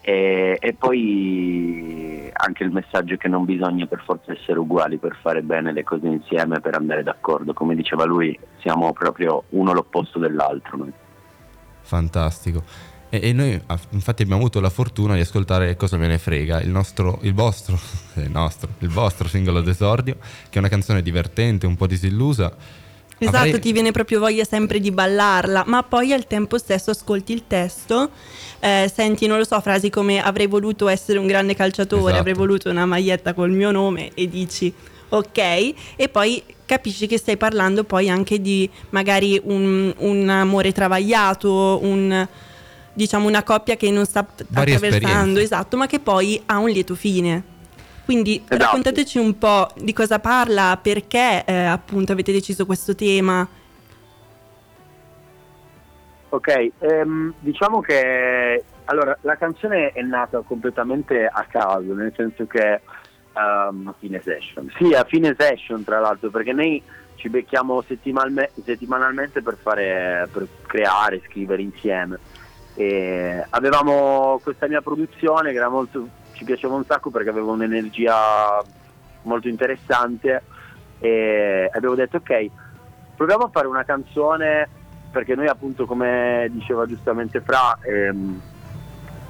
E, 0.09 0.57
e 0.59 0.73
poi 0.73 2.31
anche 2.33 2.63
il 2.63 2.71
messaggio 2.71 3.15
che 3.15 3.27
non 3.27 3.45
bisogna 3.45 3.85
per 3.85 4.01
forza 4.03 4.31
essere 4.31 4.57
uguali 4.57 4.97
per 4.97 5.15
fare 5.21 5.43
bene 5.43 5.71
le 5.71 5.83
cose 5.83 6.07
insieme, 6.07 6.59
per 6.61 6.73
andare 6.73 7.03
d'accordo. 7.03 7.53
Come 7.53 7.75
diceva 7.75 8.05
lui, 8.05 8.37
siamo 8.57 8.91
proprio 8.91 9.43
uno 9.49 9.71
l'opposto 9.71 10.17
dell'altro. 10.17 10.77
Noi. 10.77 10.91
Fantastico. 11.81 12.63
E, 13.07 13.19
e 13.21 13.33
noi 13.33 13.61
ah, 13.67 13.79
infatti 13.91 14.23
abbiamo 14.23 14.41
avuto 14.41 14.59
la 14.59 14.71
fortuna 14.71 15.13
di 15.13 15.21
ascoltare 15.21 15.75
Cosa 15.75 15.97
me 15.97 16.07
ne 16.07 16.17
frega, 16.17 16.59
il 16.61 16.69
nostro, 16.69 17.19
il 17.21 17.35
vostro, 17.35 17.77
il 18.17 18.31
nostro, 18.31 18.69
il 18.79 18.89
vostro 18.89 19.27
singolo 19.27 19.61
d'esordio, 19.61 20.15
che 20.49 20.55
è 20.55 20.57
una 20.57 20.69
canzone 20.69 21.03
divertente, 21.03 21.67
un 21.67 21.75
po' 21.75 21.85
disillusa. 21.85 22.51
Esatto, 23.19 23.38
Avrei- 23.38 23.59
ti 23.59 23.71
viene 23.73 23.91
proprio 23.91 24.19
voglia 24.19 24.43
sempre 24.45 24.79
di 24.79 24.91
ballarla, 24.91 25.63
ma 25.67 25.83
poi 25.83 26.13
al 26.13 26.25
tempo 26.25 26.57
stesso 26.57 26.91
ascolti 26.91 27.33
il 27.33 27.43
testo, 27.47 28.09
eh, 28.59 28.89
senti, 28.93 29.27
non 29.27 29.38
lo 29.38 29.43
so, 29.43 29.59
frasi 29.59 29.89
come 29.89 30.21
avrei 30.21 30.47
voluto 30.47 30.88
essere 30.88 31.19
un 31.19 31.27
grande 31.27 31.53
calciatore, 31.53 32.01
Esatto. 32.03 32.19
avrei 32.19 32.33
voluto 32.33 32.69
una 32.69 32.85
maglietta 32.85 33.33
col 33.33 33.51
mio 33.51 33.71
nome 33.71 34.11
e 34.13 34.27
dici 34.29 34.73
ok, 35.09 35.38
e 35.95 36.07
poi 36.09 36.41
capisci 36.65 37.07
che 37.07 37.17
stai 37.17 37.35
parlando 37.35 37.83
poi 37.83 38.09
anche 38.09 38.39
di 38.39 38.69
magari 38.91 39.39
un, 39.43 39.93
un 39.97 40.29
amore 40.29 40.71
travagliato, 40.71 41.79
un, 41.81 42.27
diciamo 42.93 43.27
una 43.27 43.43
coppia 43.43 43.75
che 43.75 43.89
non 43.91 44.05
sta 44.05 44.25
Varie 44.49 44.75
attraversando, 44.75 45.07
esperienze. 45.07 45.41
esatto, 45.41 45.77
ma 45.77 45.88
che 45.88 45.99
poi 45.99 46.41
ha 46.45 46.57
un 46.59 46.69
lieto 46.69 46.95
fine. 46.95 47.57
Quindi 48.09 48.37
Esatto. 48.43 48.57
raccontateci 48.57 49.19
un 49.19 49.37
po' 49.37 49.69
di 49.75 49.93
cosa 49.93 50.17
parla, 50.17 50.79
perché 50.81 51.45
eh, 51.45 51.53
appunto 51.53 52.11
avete 52.11 52.31
deciso 52.31 52.65
questo 52.65 52.95
tema. 52.95 53.47
Ok, 56.29 56.71
ehm, 56.79 57.35
diciamo 57.37 57.81
che 57.81 58.63
allora 58.85 59.15
la 59.21 59.35
canzone 59.35 59.91
è 59.91 60.01
nata 60.01 60.39
completamente 60.39 61.27
a 61.27 61.45
caso, 61.47 61.93
nel 61.93 62.11
senso 62.15 62.47
che 62.47 62.81
ehm, 63.33 63.87
a 63.87 63.95
fine 63.99 64.19
session. 64.23 64.73
Sì, 64.75 64.91
a 64.95 65.03
fine 65.03 65.35
session 65.37 65.83
tra 65.83 65.99
l'altro, 65.99 66.31
perché 66.31 66.51
noi 66.51 66.81
ci 67.13 67.29
becchiamo 67.29 67.83
settimalme- 67.83 68.49
settimanalmente 68.65 69.43
per 69.43 69.55
fare 69.61 70.27
per 70.31 70.47
creare, 70.65 71.21
scrivere 71.27 71.61
insieme. 71.61 72.17
E 72.73 73.45
avevamo 73.51 74.39
questa 74.41 74.67
mia 74.67 74.81
produzione 74.81 75.51
che 75.51 75.57
era 75.57 75.69
molto, 75.69 76.07
ci 76.39 76.46
piaceva 76.46 76.75
un 76.75 76.86
sacco 76.86 77.10
perché 77.10 77.29
aveva 77.29 77.51
un'energia 77.51 78.63
molto 79.24 79.50
interessante 79.50 80.41
e 81.00 81.69
abbiamo 81.74 81.96
detto 81.96 82.17
ok, 82.17 82.50
proviamo 83.17 83.43
a 83.43 83.50
fare 83.50 83.67
una 83.67 83.84
canzone 83.84 84.69
perché 85.12 85.36
noi 85.36 85.48
appunto 85.48 85.86
come 85.86 86.48
diceva 86.51 86.86
giustamente 86.86 87.41
Fra 87.41 87.77
ehm, 87.81 88.41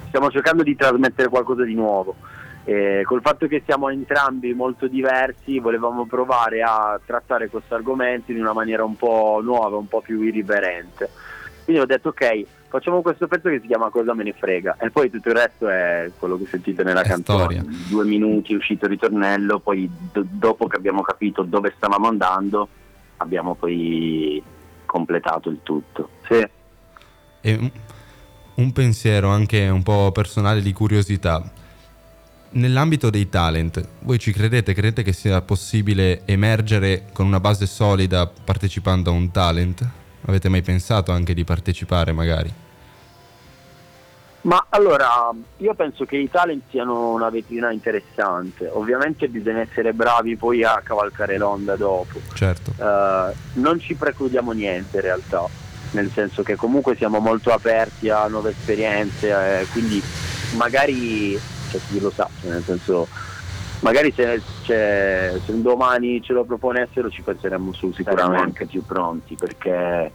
stiamo 0.06 0.30
cercando 0.30 0.62
di 0.62 0.76
trasmettere 0.76 1.28
qualcosa 1.28 1.64
di 1.64 1.74
nuovo. 1.74 2.14
E 2.62 3.02
col 3.04 3.22
fatto 3.22 3.48
che 3.48 3.62
siamo 3.64 3.88
entrambi 3.88 4.52
molto 4.52 4.86
diversi 4.86 5.58
volevamo 5.58 6.06
provare 6.06 6.62
a 6.62 7.00
trattare 7.04 7.48
questo 7.48 7.74
argomento 7.74 8.30
in 8.30 8.38
una 8.38 8.52
maniera 8.52 8.84
un 8.84 8.94
po' 8.96 9.40
nuova, 9.42 9.76
un 9.76 9.88
po' 9.88 10.00
più 10.00 10.20
irriverente. 10.22 11.10
Quindi 11.64 11.82
ho 11.82 11.86
detto 11.86 12.10
ok 12.10 12.58
facciamo 12.70 13.02
questo 13.02 13.26
pezzo 13.26 13.50
che 13.50 13.60
si 13.60 13.66
chiama 13.66 13.90
Cosa 13.90 14.14
me 14.14 14.22
ne 14.24 14.32
frega 14.32 14.76
e 14.78 14.90
poi 14.90 15.10
tutto 15.10 15.28
il 15.28 15.34
resto 15.34 15.68
è 15.68 16.10
quello 16.18 16.38
che 16.38 16.46
sentite 16.46 16.82
nella 16.82 17.02
È 17.02 17.08
canzone 17.08 17.42
storia. 17.42 17.64
due 17.88 18.04
minuti 18.04 18.54
uscito 18.54 18.86
il 18.86 18.92
ritornello 18.92 19.58
poi 19.58 19.90
do- 20.12 20.24
dopo 20.26 20.66
che 20.68 20.76
abbiamo 20.76 21.02
capito 21.02 21.42
dove 21.42 21.74
stavamo 21.76 22.06
andando 22.08 22.68
abbiamo 23.18 23.54
poi 23.54 24.42
completato 24.86 25.50
il 25.50 25.58
tutto. 25.62 26.08
Sì. 26.28 26.48
E 27.42 27.72
un 28.54 28.72
pensiero 28.72 29.28
anche 29.28 29.68
un 29.68 29.82
po' 29.82 30.10
personale 30.12 30.62
di 30.62 30.72
curiosità. 30.72 31.42
Nell'ambito 32.52 33.10
dei 33.10 33.28
talent, 33.28 33.86
voi 34.00 34.18
ci 34.18 34.32
credete? 34.32 34.72
Credete 34.74 35.02
che 35.02 35.12
sia 35.12 35.40
possibile 35.42 36.22
emergere 36.24 37.04
con 37.12 37.26
una 37.26 37.38
base 37.40 37.66
solida 37.66 38.26
partecipando 38.26 39.10
a 39.10 39.12
un 39.12 39.30
talent? 39.30 39.88
Avete 40.26 40.48
mai 40.48 40.62
pensato 40.62 41.12
anche 41.12 41.34
di 41.34 41.44
partecipare 41.44 42.12
magari? 42.12 42.52
Ma 44.42 44.66
allora, 44.70 45.30
io 45.58 45.74
penso 45.74 46.06
che 46.06 46.16
i 46.16 46.30
talent 46.30 46.62
siano 46.70 47.12
una 47.12 47.28
vetrina 47.28 47.70
interessante. 47.72 48.70
Ovviamente 48.72 49.28
bisogna 49.28 49.60
essere 49.60 49.92
bravi 49.92 50.36
poi 50.36 50.64
a 50.64 50.80
cavalcare 50.82 51.36
l'onda 51.36 51.76
dopo. 51.76 52.20
Certo. 52.32 52.72
Eh, 52.76 53.34
non 53.54 53.78
ci 53.78 53.94
precludiamo 53.94 54.52
niente 54.52 54.96
in 54.96 55.02
realtà, 55.02 55.46
nel 55.90 56.10
senso 56.10 56.42
che 56.42 56.56
comunque 56.56 56.96
siamo 56.96 57.18
molto 57.18 57.52
aperti 57.52 58.08
a 58.08 58.26
nuove 58.28 58.50
esperienze, 58.50 59.60
eh, 59.60 59.66
quindi 59.72 60.02
magari, 60.56 61.38
cioè, 61.70 61.80
chi 61.90 62.00
lo 62.00 62.10
sa, 62.10 62.26
nel 62.42 62.62
senso, 62.64 63.08
magari 63.80 64.12
se, 64.12 64.40
cioè, 64.62 65.34
se 65.44 65.52
un 65.52 65.62
domani 65.62 66.22
ce 66.22 66.32
lo 66.32 66.44
proponessero 66.44 67.10
ci 67.10 67.22
penseremmo 67.22 67.72
su 67.72 67.92
sicuramente. 67.92 68.42
anche 68.44 68.66
più 68.66 68.84
pronti 68.84 69.34
perché 69.34 70.12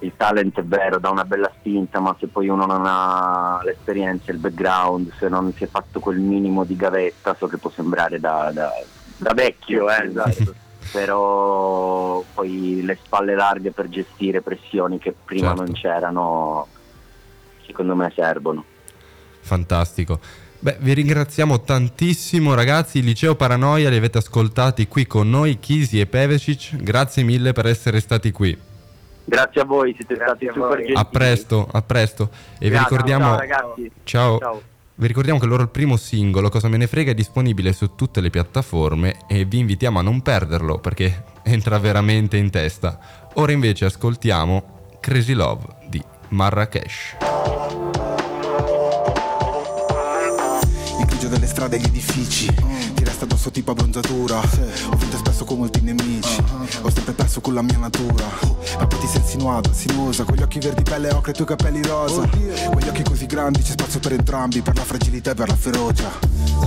il 0.00 0.12
talent 0.16 0.58
è 0.58 0.64
vero, 0.64 0.98
dà 0.98 1.08
una 1.10 1.24
bella 1.24 1.50
spinta, 1.58 1.98
ma 2.00 2.14
se 2.18 2.26
poi 2.26 2.48
uno 2.48 2.66
non 2.66 2.82
ha 2.84 3.60
l'esperienza, 3.64 4.32
il 4.32 4.38
background, 4.38 5.12
se 5.18 5.28
non 5.28 5.52
si 5.54 5.64
è 5.64 5.66
fatto 5.66 5.98
quel 6.00 6.18
minimo 6.18 6.64
di 6.64 6.76
gavetta, 6.76 7.34
so 7.38 7.46
che 7.46 7.56
può 7.56 7.70
sembrare 7.70 8.20
da, 8.20 8.50
da- 8.52 8.72
da 9.16 9.32
vecchio, 9.32 9.88
eh, 9.90 10.04
esatto. 10.06 10.54
però 10.92 12.22
poi 12.34 12.82
le 12.82 12.98
spalle 13.02 13.34
larghe 13.34 13.70
per 13.70 13.88
gestire 13.88 14.42
pressioni 14.42 14.98
che 14.98 15.14
prima 15.24 15.48
Certo. 15.48 15.62
non 15.62 15.72
c'erano, 15.72 16.66
secondo 17.64 17.94
me 17.94 18.12
servono. 18.14 18.64
Fantastico. 19.40 20.18
Beh, 20.64 20.78
vi 20.80 20.94
ringraziamo 20.94 21.60
tantissimo 21.60 22.54
ragazzi, 22.54 22.96
il 22.96 23.04
Liceo 23.04 23.34
Paranoia 23.34 23.90
li 23.90 23.98
avete 23.98 24.16
ascoltati 24.16 24.88
qui 24.88 25.06
con 25.06 25.28
noi, 25.28 25.58
Chisi 25.58 26.00
e 26.00 26.06
Pevecic, 26.06 26.76
grazie 26.76 27.22
mille 27.22 27.52
per 27.52 27.66
essere 27.66 28.00
stati 28.00 28.32
qui. 28.32 28.56
Grazie 29.26 29.60
a 29.60 29.64
voi, 29.66 29.94
siete 29.94 30.14
stati 30.14 30.48
super 30.50 30.78
gentili. 30.78 30.96
A 30.96 31.04
presto, 31.04 31.68
a 31.70 31.82
presto. 31.82 32.30
E 32.58 32.70
vi 32.70 32.70
Grazie, 32.70 32.88
ricordiamo... 32.88 33.24
ciao, 33.24 33.38
ragazzi. 33.38 33.90
Ciao. 34.04 34.38
Ciao. 34.38 34.62
Vi 34.94 35.06
ricordiamo 35.06 35.38
che 35.38 35.44
il 35.44 35.50
loro 35.50 35.66
primo 35.66 35.98
singolo, 35.98 36.48
Cosa 36.48 36.68
me 36.68 36.78
ne 36.78 36.86
frega, 36.86 37.10
è 37.10 37.14
disponibile 37.14 37.74
su 37.74 37.94
tutte 37.94 38.22
le 38.22 38.30
piattaforme 38.30 39.18
e 39.28 39.44
vi 39.44 39.58
invitiamo 39.58 39.98
a 39.98 40.02
non 40.02 40.22
perderlo 40.22 40.78
perché 40.78 41.24
entra 41.44 41.78
veramente 41.78 42.38
in 42.38 42.48
testa. 42.48 42.98
Ora 43.34 43.52
invece 43.52 43.84
ascoltiamo 43.84 44.96
Crazy 44.98 45.34
Love 45.34 45.66
di 45.90 46.02
Marrakesh. 46.28 47.33
Grigio 51.34 51.38
delle 51.38 51.46
strade 51.46 51.76
e 51.76 51.80
gli 51.80 51.86
edifici 51.86 52.46
Ti 52.94 53.04
resta 53.04 53.24
addosso 53.24 53.50
tipo 53.50 53.72
abbronzatura. 53.72 54.38
Ho 54.38 54.96
vinto 54.96 55.16
spesso 55.16 55.44
con 55.44 55.58
molti 55.58 55.80
nemici. 55.80 56.42
Ho 56.82 56.90
sempre 56.90 57.12
perso 57.12 57.40
con 57.40 57.54
la 57.54 57.62
mia 57.62 57.78
natura. 57.78 58.24
Ma 58.78 58.86
poi 58.86 58.98
ti 59.00 59.06
sei 59.06 59.20
insinuata, 59.20 59.72
sinuosa 59.72 60.24
Con 60.24 60.36
gli 60.36 60.42
occhi 60.42 60.58
verdi 60.58 60.82
pelle 60.82 61.10
ocre 61.10 61.30
e 61.30 61.32
i 61.32 61.34
tuoi 61.34 61.46
capelli 61.46 61.82
rosa. 61.82 62.28
Quegli 62.28 62.88
occhi 62.88 63.02
così 63.02 63.26
grandi 63.26 63.62
c'è 63.62 63.72
spazio 63.72 64.00
per 64.00 64.12
entrambi 64.12 64.62
Per 64.62 64.74
la 64.76 64.84
fragilità 64.84 65.32
e 65.32 65.34
per 65.34 65.48
la 65.48 65.56
ferocia. 65.56 66.10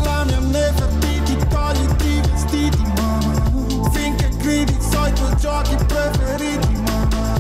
La 0.04 0.24
mia 0.26 0.40
Nefertiti 0.40 1.38
togliti 1.50 2.08
i 2.08 2.22
vestiti 2.22 2.82
mamma 2.96 3.90
Finché 3.92 4.30
gridi 4.38 4.78
so 4.80 5.06
i 5.06 5.14
tuoi 5.14 5.36
giochi 5.38 5.76
preferiti 5.86 6.74
mamma 6.74 7.38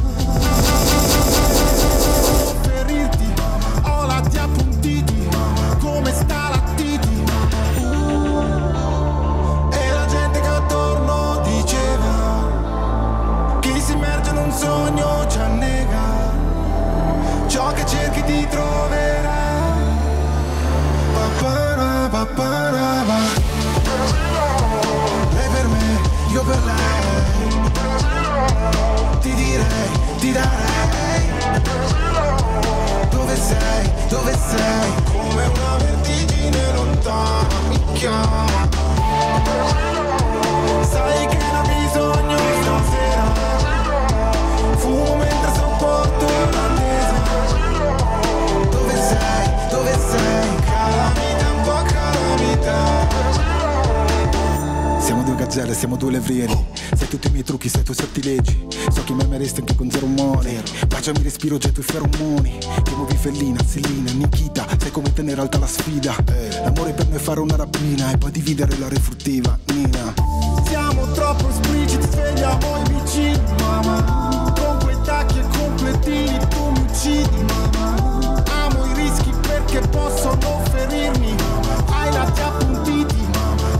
Ciò 17.57 17.71
che 17.73 17.85
cerchi 17.87 18.23
ti 18.23 18.47
troverà. 18.49 19.35
Papara, 21.11 22.07
papara, 22.07 23.03
pa. 23.07 23.17
Lei 25.33 25.49
per 25.49 25.65
me, 25.65 25.99
io 26.33 26.43
per 26.43 26.63
lei. 26.63 27.49
Ti 29.21 29.33
direi, 29.33 29.89
ti 30.19 30.31
darei. 30.33 31.31
Dove 33.09 33.35
sei, 33.35 33.91
dove 34.07 34.37
sei? 34.37 34.93
Come 35.11 35.45
una 35.47 35.77
vertigine 35.77 36.73
lontana 36.73 37.59
mi 37.69 37.81
chiama 37.93 39.87
siamo 55.77 55.95
due 55.95 56.11
levrieri 56.11 56.65
Sai 56.95 57.07
tutti 57.07 57.27
i 57.27 57.29
miei 57.29 57.43
trucchi, 57.43 57.69
sai 57.69 57.81
i 57.81 57.83
tuoi 57.83 57.95
sortilegi 57.95 58.65
So 58.89 59.03
che 59.03 59.13
mi 59.13 59.21
ameresti 59.21 59.59
anche 59.59 59.75
con 59.75 59.91
zero 59.91 60.05
umore. 60.05 60.63
Baciami 60.87 61.21
respiro, 61.21 61.57
getto 61.57 61.81
i 61.81 61.83
feromoni. 61.83 62.57
Che 62.57 62.95
muovi 62.95 63.15
fellina, 63.15 63.61
Selina, 63.63 64.11
Nikita 64.11 64.65
Sai 64.79 64.89
come 64.91 65.13
tenere 65.13 65.41
alta 65.41 65.59
la 65.59 65.67
sfida. 65.67 66.15
L'amore 66.63 66.93
per 66.93 67.07
noi 67.07 67.17
è 67.17 67.19
fare 67.19 67.41
una 67.41 67.55
rapina 67.55 68.11
E 68.11 68.17
poi 68.17 68.31
dividere 68.31 68.77
la 68.79 68.87
refruttiva, 68.87 69.57
Nina. 69.73 70.13
Siamo 70.65 71.11
troppo 71.11 71.49
espliciti, 71.49 72.07
svegliamo 72.09 72.77
i 72.77 72.93
vicini, 72.93 73.41
mamma 73.59 74.53
Con 74.59 74.79
quei 74.83 74.97
tacchi 75.03 75.39
e 75.39 75.45
completini 75.57 76.39
tu 76.49 76.69
mi 76.71 76.79
uccidi, 76.79 77.45
mamma 77.47 78.43
Amo 78.63 78.85
i 78.85 78.93
rischi 78.95 79.31
perché 79.41 79.81
possono 79.89 80.63
ferirmi. 80.71 81.35
Hai 81.89 82.11
lati 82.11 82.41
appuntiti, 82.41 83.15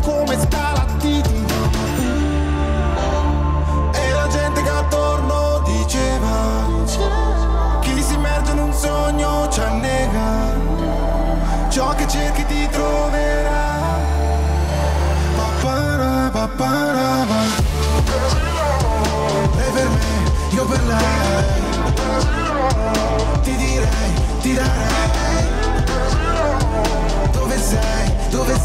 come 0.02 0.40
stalattiti 0.40 0.67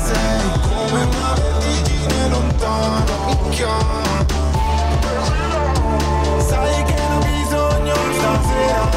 sei 0.05 0.61
Come 0.61 1.03
una 1.05 1.35
vertigine 1.35 2.29
lontana 2.29 3.05
mi 3.27 3.37
Sai 6.49 6.85
che 6.85 6.95
ne 6.95 7.15
ho 7.15 7.19
bisogno 7.19 7.95
stasera 8.13 8.92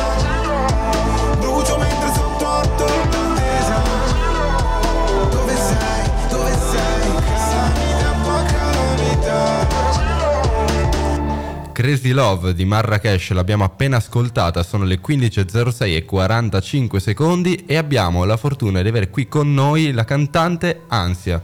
Crazy 11.76 12.12
Love 12.12 12.54
di 12.54 12.64
Marrakesh 12.64 13.32
l'abbiamo 13.32 13.66
appena 13.66 13.98
ascoltata, 13.98 14.64
sono 14.64 14.86
le 14.86 15.02
15.06 15.06 15.96
e 15.98 16.06
45 16.06 17.02
secondi 17.02 17.66
e 17.66 17.76
abbiamo 17.76 18.24
la 18.24 18.38
fortuna 18.38 18.82
di 18.82 18.88
avere 18.88 19.10
qui 19.10 19.28
con 19.28 19.54
noi 19.54 19.92
la 19.92 20.06
cantante 20.06 20.84
Ansia, 20.88 21.42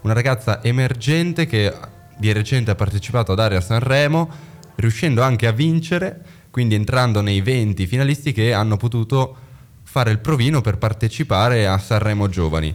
una 0.00 0.14
ragazza 0.14 0.64
emergente 0.64 1.44
che 1.44 1.70
di 2.16 2.32
recente 2.32 2.70
ha 2.70 2.74
partecipato 2.74 3.32
ad 3.32 3.40
Area 3.40 3.60
Sanremo, 3.60 4.30
riuscendo 4.76 5.20
anche 5.20 5.46
a 5.46 5.52
vincere, 5.52 6.18
quindi 6.50 6.74
entrando 6.76 7.20
nei 7.20 7.42
20 7.42 7.86
finalisti 7.86 8.32
che 8.32 8.54
hanno 8.54 8.78
potuto 8.78 9.36
fare 9.82 10.10
il 10.10 10.18
provino 10.18 10.62
per 10.62 10.78
partecipare 10.78 11.66
a 11.66 11.76
Sanremo 11.76 12.30
Giovani. 12.30 12.74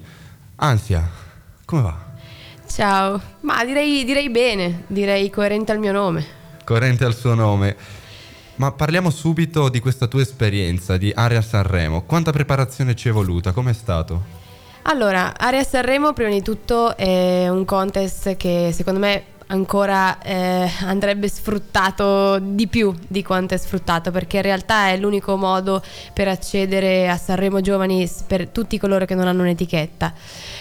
Ansia, 0.58 1.10
come 1.66 1.82
va? 1.82 1.98
Ciao, 2.68 3.20
ma 3.40 3.66
direi, 3.66 4.06
direi 4.06 4.30
bene, 4.30 4.84
direi 4.86 5.32
coerente 5.32 5.72
al 5.72 5.80
mio 5.80 5.92
nome. 5.92 6.38
Coerente 6.70 7.04
al 7.04 7.16
suo 7.16 7.34
nome. 7.34 7.76
Ma 8.58 8.72
parliamo 8.72 9.10
subito 9.10 9.70
di 9.70 9.80
questa 9.80 10.06
tua 10.06 10.22
esperienza 10.22 10.98
di 10.98 11.12
Area 11.16 11.42
Sanremo. 11.42 12.04
Quanta 12.04 12.32
preparazione 12.32 12.96
ci 12.96 13.10
è 13.10 13.12
voluta? 13.12 13.54
Com'è 13.54 13.74
stato? 13.74 14.38
Allora, 14.84 15.34
Area 15.36 15.64
Sanremo 15.64 16.14
prima 16.14 16.30
di 16.30 16.44
tutto 16.44 16.96
è 16.96 17.48
un 17.50 17.66
contest 17.66 18.38
che 18.38 18.70
secondo 18.72 19.00
me 19.00 19.24
ancora 19.48 20.22
eh, 20.22 20.70
andrebbe 20.82 21.28
sfruttato 21.28 22.38
di 22.38 22.68
più 22.68 22.94
di 23.08 23.24
quanto 23.24 23.56
è 23.56 23.58
sfruttato 23.58 24.12
perché 24.12 24.38
in 24.38 24.44
realtà 24.44 24.90
è 24.90 24.98
l'unico 24.98 25.38
modo 25.38 25.82
per 26.14 26.28
accedere 26.28 27.10
a 27.10 27.18
Sanremo 27.18 27.62
Giovani 27.62 28.08
per 28.28 28.50
tutti 28.50 28.78
coloro 28.78 29.06
che 29.06 29.16
non 29.16 29.28
hanno 29.28 29.42
un'etichetta. 29.42 30.14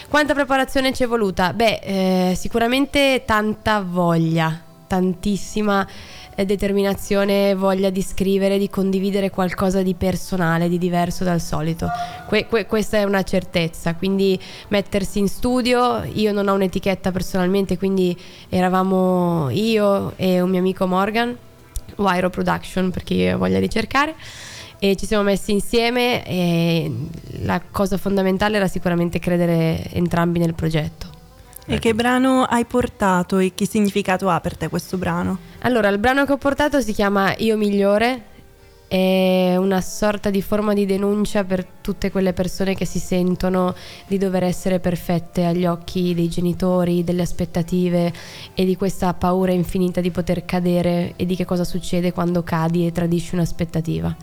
Quanta 0.07 0.33
preparazione 0.33 0.91
ci 0.91 1.03
è 1.03 1.07
voluta? 1.07 1.53
Beh, 1.53 1.79
eh, 1.83 2.35
sicuramente 2.35 3.21
tanta 3.25 3.81
voglia, 3.81 4.67
tantissima 4.89 5.87
eh, 6.35 6.45
determinazione, 6.45 7.53
voglia 7.53 7.91
di 7.91 8.01
scrivere, 8.01 8.57
di 8.57 8.69
condividere 8.69 9.29
qualcosa 9.29 9.83
di 9.83 9.93
personale, 9.93 10.67
di 10.67 10.79
diverso 10.79 11.23
dal 11.23 11.39
solito. 11.39 11.87
Que- 12.27 12.47
que- 12.47 12.65
questa 12.65 12.97
è 12.97 13.03
una 13.03 13.21
certezza, 13.21 13.93
quindi 13.93 14.37
mettersi 14.69 15.19
in 15.19 15.27
studio, 15.27 16.03
io 16.03 16.31
non 16.31 16.47
ho 16.47 16.55
un'etichetta 16.55 17.11
personalmente, 17.11 17.77
quindi 17.77 18.17
eravamo 18.49 19.49
io 19.51 20.13
e 20.15 20.41
un 20.41 20.49
mio 20.49 20.59
amico 20.59 20.87
Morgan, 20.87 21.37
Wiro 21.97 22.29
Production 22.29 22.89
perché 22.89 23.13
io 23.13 23.35
ho 23.35 23.37
voglia 23.37 23.59
di 23.59 23.69
cercare 23.69 24.15
e 24.79 24.95
ci 24.95 25.05
siamo 25.05 25.23
messi 25.23 25.51
insieme 25.51 26.25
e 26.25 26.91
la 27.41 27.61
cosa 27.69 27.97
fondamentale 27.97 28.55
era 28.55 28.67
sicuramente 28.67 29.19
credere 29.19 29.83
entrambi 29.91 30.39
nel 30.39 30.55
progetto. 30.55 31.18
E 31.71 31.77
che 31.77 31.93
brano 31.93 32.45
hai 32.45 32.65
portato 32.65 33.37
e 33.37 33.53
che 33.53 33.67
significato 33.67 34.27
ha 34.27 34.39
per 34.39 34.57
te 34.57 34.69
questo 34.69 34.97
brano? 34.97 35.37
Allora, 35.59 35.87
il 35.89 35.99
brano 35.99 36.25
che 36.25 36.31
ho 36.31 36.37
portato 36.37 36.81
si 36.81 36.93
chiama 36.93 37.35
Io 37.37 37.57
migliore, 37.57 38.23
è 38.87 39.55
una 39.55 39.81
sorta 39.81 40.31
di 40.31 40.41
forma 40.41 40.73
di 40.73 40.87
denuncia 40.87 41.43
per 41.43 41.63
tutte 41.63 42.09
quelle 42.09 42.33
persone 42.33 42.73
che 42.73 42.85
si 42.85 42.97
sentono 42.97 43.75
di 44.07 44.17
dover 44.17 44.45
essere 44.45 44.79
perfette 44.79 45.45
agli 45.45 45.67
occhi 45.67 46.15
dei 46.15 46.27
genitori, 46.27 47.03
delle 47.03 47.21
aspettative 47.21 48.11
e 48.55 48.65
di 48.65 48.75
questa 48.75 49.13
paura 49.13 49.51
infinita 49.51 50.01
di 50.01 50.09
poter 50.09 50.45
cadere 50.45 51.13
e 51.17 51.27
di 51.27 51.35
che 51.35 51.45
cosa 51.45 51.63
succede 51.63 52.11
quando 52.11 52.41
cadi 52.41 52.87
e 52.87 52.91
tradisci 52.91 53.35
un'aspettativa. 53.35 54.15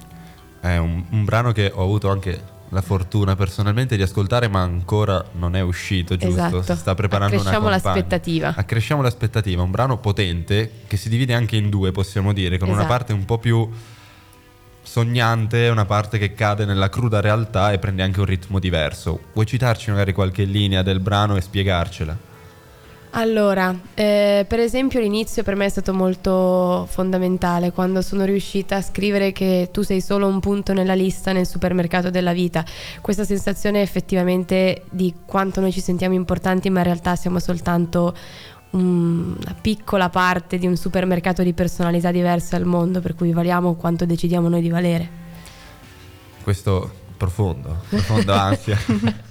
È 0.61 0.77
un, 0.79 1.05
un 1.11 1.25
brano 1.25 1.53
che 1.53 1.71
ho 1.73 1.83
avuto 1.85 2.11
anche 2.11 2.55
la 2.71 2.83
fortuna 2.83 3.37
personalmente 3.37 3.97
di 3.97 4.03
ascoltare, 4.03 4.49
ma 4.49 4.61
ancora 4.63 5.25
non 5.33 5.55
è 5.57 5.61
uscito, 5.61 6.17
giusto? 6.17 6.59
Esatto. 6.59 6.63
Si 6.63 6.77
sta 6.77 6.95
preparando 6.95 7.37
Accresciamo 7.37 7.67
una 7.67 7.75
campagna. 7.75 7.95
l'aspettativa. 7.95 8.55
Accresciamo 8.57 9.03
l'aspettativa, 9.03 9.63
un 9.63 9.71
brano 9.71 9.99
potente 9.99 10.71
che 10.87 10.97
si 10.97 11.09
divide 11.09 11.35
anche 11.35 11.57
in 11.57 11.71
due, 11.71 11.93
possiamo 11.93 12.33
dire, 12.33 12.59
con 12.59 12.69
una 12.69 12.79
Esatto. 12.79 12.93
parte 12.93 13.13
un 13.13 13.25
po' 13.25 13.39
più 13.39 13.69
sognante 14.83 15.69
una 15.69 15.85
parte 15.85 16.17
che 16.17 16.33
cade 16.35 16.65
nella 16.65 16.89
cruda 16.89 17.21
realtà 17.21 17.73
e 17.73 17.79
prende 17.79 18.03
anche 18.03 18.21
un 18.21 18.27
ritmo 18.27 18.59
diverso. 18.59 19.21
Vuoi 19.33 19.45
citarci 19.47 19.91
magari 19.91 20.13
qualche 20.13 20.45
linea 20.45 20.83
del 20.83 21.01
brano 21.01 21.37
e 21.37 21.41
spiegarcela? 21.41 22.17
Allora, 23.19 23.75
eh, 23.95 24.45
per 24.47 24.61
esempio 24.61 25.01
l'inizio 25.01 25.43
per 25.43 25.55
me 25.55 25.65
è 25.65 25.69
stato 25.71 25.95
molto 25.95 26.87
fondamentale 26.91 27.73
quando 27.73 28.03
sono 28.03 28.27
riuscita 28.27 28.77
a 28.77 28.83
scrivere 28.83 29.33
che 29.33 29.71
tu 29.73 29.81
sei 29.81 30.03
solo 30.03 30.27
un 30.27 30.39
punto 30.39 30.75
nella 30.75 30.93
lista 30.93 31.33
nel 31.33 31.47
supermercato 31.47 32.11
della 32.11 32.35
vita. 32.35 32.63
Questa 33.01 33.25
sensazione 33.25 33.81
effettivamente 33.81 34.83
di 34.91 35.15
quanto 35.25 35.63
noi 35.63 35.73
ci 35.73 35.81
sentiamo 35.81 36.15
importanti 36.15 36.69
ma 36.69 36.81
in 36.81 36.85
realtà 36.85 37.17
siamo 37.17 37.39
soltanto 37.39 38.15
un- 38.73 39.35
una 39.41 39.57
piccola 39.63 40.11
parte 40.11 40.59
di 40.59 40.67
un 40.67 40.77
supermercato 40.77 41.43
di 41.43 41.55
personalità 41.55 42.11
diverse 42.11 42.55
al 42.55 42.67
mondo 42.67 43.01
per 43.01 43.15
cui 43.15 43.33
valiamo 43.33 43.77
quanto 43.77 44.05
decidiamo 44.05 44.51
noi 44.51 44.61
di 44.61 44.69
valere. 44.69 45.09
Questo 46.43 46.91
profondo, 47.17 47.79
profonda 47.89 48.43
ansia. 48.43 48.77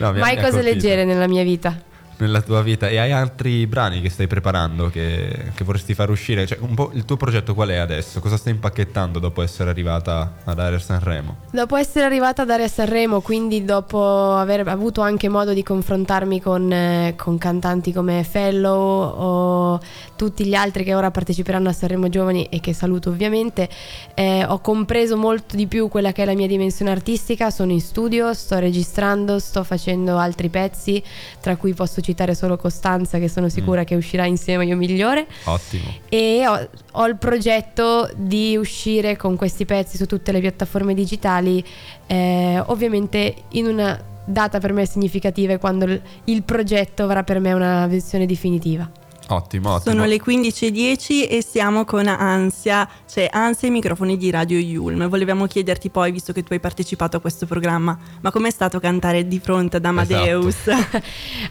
No, 0.00 0.12
Mai 0.12 0.36
cose 0.36 0.50
colpito. 0.50 0.62
leggere 0.62 1.04
nella 1.04 1.26
mia 1.26 1.42
vita. 1.42 1.76
Nella 2.18 2.40
tua 2.40 2.62
vita 2.62 2.88
e 2.88 2.98
hai 2.98 3.12
altri 3.12 3.66
brani 3.66 4.00
che 4.00 4.10
stai 4.10 4.26
preparando 4.26 4.90
che, 4.90 5.52
che 5.54 5.64
vorresti 5.64 5.94
far 5.94 6.10
uscire? 6.10 6.46
Cioè, 6.46 6.58
il 6.92 7.04
tuo 7.04 7.16
progetto 7.16 7.54
qual 7.54 7.68
è 7.68 7.76
adesso? 7.76 8.20
Cosa 8.20 8.36
stai 8.36 8.52
impacchettando 8.52 9.18
dopo 9.18 9.42
essere 9.42 9.70
arrivata 9.70 10.36
ad 10.44 10.58
Aria 10.58 10.78
Sanremo? 10.78 11.36
Dopo 11.50 11.76
essere 11.76 12.04
arrivata 12.04 12.42
ad 12.42 12.50
Area 12.50 12.68
Sanremo, 12.68 13.20
quindi 13.20 13.64
dopo 13.64 14.34
aver 14.34 14.66
avuto 14.68 15.00
anche 15.00 15.28
modo 15.28 15.52
di 15.52 15.62
confrontarmi 15.62 16.40
con, 16.40 16.72
eh, 16.72 17.14
con 17.16 17.38
cantanti 17.38 17.92
come 17.92 18.24
Fellow 18.24 18.78
o 18.78 19.80
tutti 20.16 20.44
gli 20.44 20.54
altri 20.54 20.82
che 20.84 20.94
ora 20.94 21.10
parteciperanno 21.10 21.68
a 21.68 21.72
Sanremo 21.72 22.08
Giovani 22.08 22.46
e 22.46 22.60
che 22.60 22.72
saluto 22.72 23.10
ovviamente, 23.10 23.68
eh, 24.14 24.44
ho 24.44 24.60
compreso 24.60 25.16
molto 25.16 25.54
di 25.54 25.66
più 25.66 25.88
quella 25.88 26.12
che 26.12 26.22
è 26.22 26.24
la 26.24 26.34
mia 26.34 26.48
dimensione 26.48 26.90
artistica, 26.90 27.50
sono 27.50 27.70
in 27.72 27.80
studio, 27.80 28.34
sto 28.34 28.58
registrando, 28.58 29.38
sto 29.38 29.62
facendo 29.62 30.18
altri 30.18 30.48
pezzi, 30.48 31.02
tra 31.40 31.56
cui 31.56 31.72
posso 31.72 32.00
citare 32.08 32.34
solo 32.34 32.56
Costanza 32.56 33.18
che 33.18 33.28
sono 33.28 33.48
sicura 33.50 33.84
che 33.84 33.94
uscirà 33.94 34.24
insieme 34.24 34.64
Io 34.64 34.76
Migliore 34.76 35.26
Ottimo. 35.44 35.84
e 36.08 36.46
ho, 36.46 36.68
ho 36.92 37.06
il 37.06 37.16
progetto 37.16 38.10
di 38.16 38.56
uscire 38.56 39.16
con 39.16 39.36
questi 39.36 39.66
pezzi 39.66 39.96
su 39.96 40.06
tutte 40.06 40.32
le 40.32 40.40
piattaforme 40.40 40.94
digitali, 40.94 41.62
eh, 42.06 42.62
ovviamente 42.66 43.34
in 43.50 43.66
una 43.66 44.00
data 44.24 44.58
per 44.58 44.72
me 44.72 44.86
significativa 44.86 45.52
e 45.52 45.58
quando 45.58 45.84
il, 45.84 46.00
il 46.24 46.42
progetto 46.42 47.02
avrà 47.02 47.22
per 47.24 47.40
me 47.40 47.52
una 47.52 47.86
versione 47.86 48.24
definitiva. 48.24 48.90
Ottimo, 49.30 49.74
ottimo. 49.74 49.94
Sono 49.94 50.06
le 50.06 50.16
15.10 50.16 51.28
e 51.28 51.44
siamo 51.46 51.84
con 51.84 52.06
Ansia, 52.06 52.88
cioè 53.06 53.28
Ansia 53.30 53.68
i 53.68 53.70
microfoni 53.70 54.16
di 54.16 54.30
Radio 54.30 54.58
Yulm. 54.58 55.06
Volevamo 55.06 55.46
chiederti 55.46 55.90
poi, 55.90 56.12
visto 56.12 56.32
che 56.32 56.42
tu 56.42 56.54
hai 56.54 56.60
partecipato 56.60 57.18
a 57.18 57.20
questo 57.20 57.44
programma, 57.44 57.98
ma 58.22 58.30
com'è 58.30 58.50
stato 58.50 58.80
cantare 58.80 59.28
di 59.28 59.38
fronte 59.38 59.76
ad 59.76 59.84
Amadeus? 59.84 60.56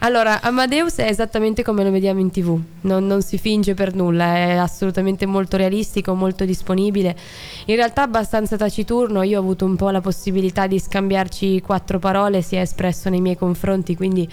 Allora, 0.00 0.40
Amadeus 0.42 0.96
è 0.96 1.08
esattamente 1.08 1.62
come 1.62 1.84
lo 1.84 1.90
vediamo 1.90 2.20
in 2.20 2.30
tv, 2.30 2.58
non, 2.82 3.06
non 3.06 3.22
si 3.22 3.38
finge 3.38 3.74
per 3.74 3.94
nulla, 3.94 4.36
è 4.36 4.56
assolutamente 4.56 5.26
molto 5.26 5.56
realistico, 5.56 6.14
molto 6.14 6.44
disponibile, 6.44 7.16
in 7.66 7.76
realtà 7.76 8.02
abbastanza 8.02 8.56
taciturno, 8.56 9.22
io 9.22 9.38
ho 9.38 9.40
avuto 9.40 9.64
un 9.64 9.76
po' 9.76 9.90
la 9.90 10.00
possibilità 10.00 10.66
di 10.66 10.78
scambiarci 10.78 11.60
quattro 11.60 11.98
parole, 11.98 12.42
si 12.42 12.56
è 12.56 12.60
espresso 12.60 13.08
nei 13.08 13.20
miei 13.20 13.36
confronti, 13.36 13.96
quindi 13.96 14.28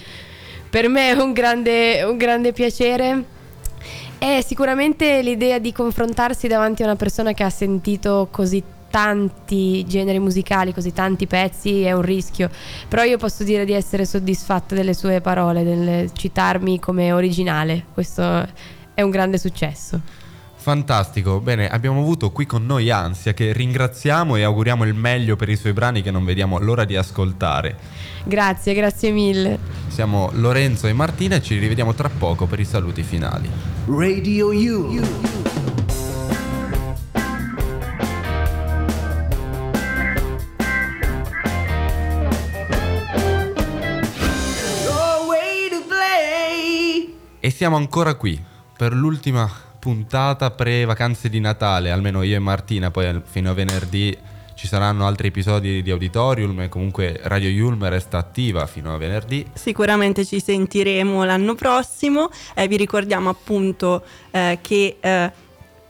per 0.68 0.88
me 0.88 1.10
è 1.10 1.20
un 1.20 1.32
grande, 1.32 2.02
un 2.02 2.16
grande 2.16 2.52
piacere. 2.52 3.34
È 4.18 4.40
sicuramente 4.44 5.22
l'idea 5.22 5.58
di 5.58 5.72
confrontarsi 5.72 6.48
davanti 6.48 6.82
a 6.82 6.86
una 6.86 6.96
persona 6.96 7.32
che 7.32 7.42
ha 7.42 7.50
sentito 7.50 8.28
così 8.30 8.62
tanti 8.88 9.84
generi 9.86 10.18
musicali, 10.18 10.72
così 10.72 10.92
tanti 10.92 11.26
pezzi, 11.26 11.82
è 11.82 11.92
un 11.92 12.00
rischio. 12.00 12.48
Però 12.88 13.02
io 13.02 13.18
posso 13.18 13.44
dire 13.44 13.66
di 13.66 13.72
essere 13.72 14.06
soddisfatta 14.06 14.74
delle 14.74 14.94
sue 14.94 15.20
parole, 15.20 15.64
del 15.64 16.10
citarmi 16.12 16.80
come 16.80 17.12
originale. 17.12 17.84
Questo 17.92 18.48
è 18.94 19.02
un 19.02 19.10
grande 19.10 19.36
successo. 19.36 20.00
Fantastico. 20.54 21.40
Bene, 21.40 21.68
abbiamo 21.68 22.00
avuto 22.00 22.32
qui 22.32 22.46
con 22.46 22.64
noi 22.64 22.90
Ansia 22.90 23.34
che 23.34 23.52
ringraziamo 23.52 24.34
e 24.34 24.42
auguriamo 24.42 24.84
il 24.84 24.94
meglio 24.94 25.36
per 25.36 25.50
i 25.50 25.56
suoi 25.56 25.74
brani 25.74 26.00
che 26.02 26.10
non 26.10 26.24
vediamo 26.24 26.58
l'ora 26.58 26.84
di 26.84 26.96
ascoltare. 26.96 27.76
Grazie, 28.24 28.74
grazie 28.74 29.10
mille. 29.10 29.58
Siamo 29.88 30.30
Lorenzo 30.32 30.88
e 30.88 30.92
Martina 30.92 31.36
e 31.36 31.42
ci 31.42 31.56
rivediamo 31.58 31.94
tra 31.94 32.08
poco 32.08 32.46
per 32.46 32.58
i 32.58 32.64
saluti 32.64 33.02
finali. 33.02 33.75
Radio 33.88 34.48
U. 34.48 34.52
Your 34.52 35.04
way 45.28 45.68
to 45.70 45.84
play. 45.86 47.14
E 47.38 47.50
siamo 47.50 47.76
ancora 47.76 48.14
qui 48.14 48.42
per 48.76 48.92
l'ultima 48.92 49.48
puntata 49.78 50.50
pre-vacanze 50.50 51.28
di 51.28 51.38
Natale, 51.38 51.92
almeno 51.92 52.22
io 52.22 52.34
e 52.34 52.40
Martina, 52.40 52.90
poi 52.90 53.22
fino 53.24 53.50
a 53.50 53.54
venerdì 53.54 54.18
ci 54.56 54.66
saranno 54.66 55.06
altri 55.06 55.28
episodi 55.28 55.82
di 55.82 55.90
Auditorium 55.90 56.62
e 56.62 56.68
comunque 56.70 57.20
Radio 57.24 57.50
Yulm 57.50 57.86
resta 57.90 58.16
attiva 58.16 58.66
fino 58.66 58.92
a 58.92 58.96
venerdì. 58.96 59.46
Sicuramente 59.52 60.24
ci 60.24 60.40
sentiremo 60.40 61.24
l'anno 61.24 61.54
prossimo. 61.54 62.30
Eh, 62.54 62.66
vi 62.66 62.78
ricordiamo 62.78 63.28
appunto 63.28 64.02
eh, 64.30 64.58
che 64.62 64.96
eh, 64.98 65.32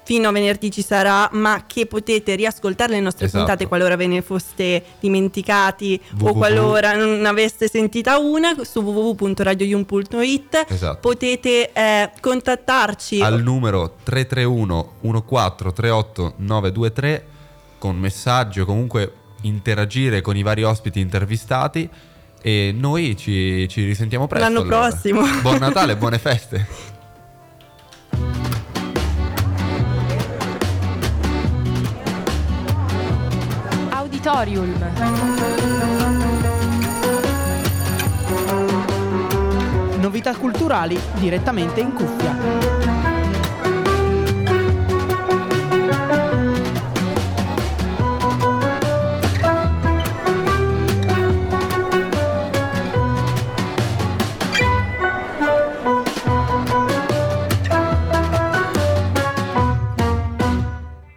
fino 0.02 0.28
a 0.28 0.32
venerdì 0.32 0.72
ci 0.72 0.82
sarà, 0.82 1.28
ma 1.32 1.62
che 1.68 1.86
potete 1.86 2.34
riascoltare 2.34 2.94
le 2.94 3.00
nostre 3.00 3.26
Esatto. 3.26 3.44
puntate 3.44 3.68
qualora 3.68 3.94
ve 3.94 4.08
ne 4.08 4.20
foste 4.20 4.82
dimenticati 4.98 6.00
o 6.20 6.24
www. 6.24 6.36
qualora 6.36 6.96
non 6.96 7.24
aveste 7.24 7.68
sentita 7.68 8.18
una 8.18 8.52
su 8.64 8.80
www.radioyum.it. 8.80 10.66
Esatto. 10.68 10.98
Potete 11.00 11.70
eh, 11.72 12.10
contattarci 12.20 13.20
Al 13.20 13.40
numero 13.42 13.94
331 14.02 14.94
1438 15.02 16.34
923 16.38 17.26
con 17.86 17.98
messaggio, 17.98 18.64
comunque 18.64 19.12
interagire 19.42 20.20
con 20.20 20.36
i 20.36 20.42
vari 20.42 20.64
ospiti 20.64 20.98
intervistati 20.98 21.88
e 22.42 22.74
noi 22.76 23.16
ci, 23.16 23.68
ci 23.68 23.84
risentiamo 23.84 24.26
presto. 24.26 24.48
L'anno 24.48 24.62
allora. 24.62 24.88
prossimo. 24.88 25.22
Buon 25.40 25.58
Natale, 25.58 25.96
buone 25.96 26.18
feste. 26.18 26.66
Auditorium. 33.90 34.74
Novità 40.00 40.00
Novità 40.00 40.36
culturali 40.36 40.98
direttamente 41.20 41.80
in 41.80 41.92
cuffia. 41.92 42.75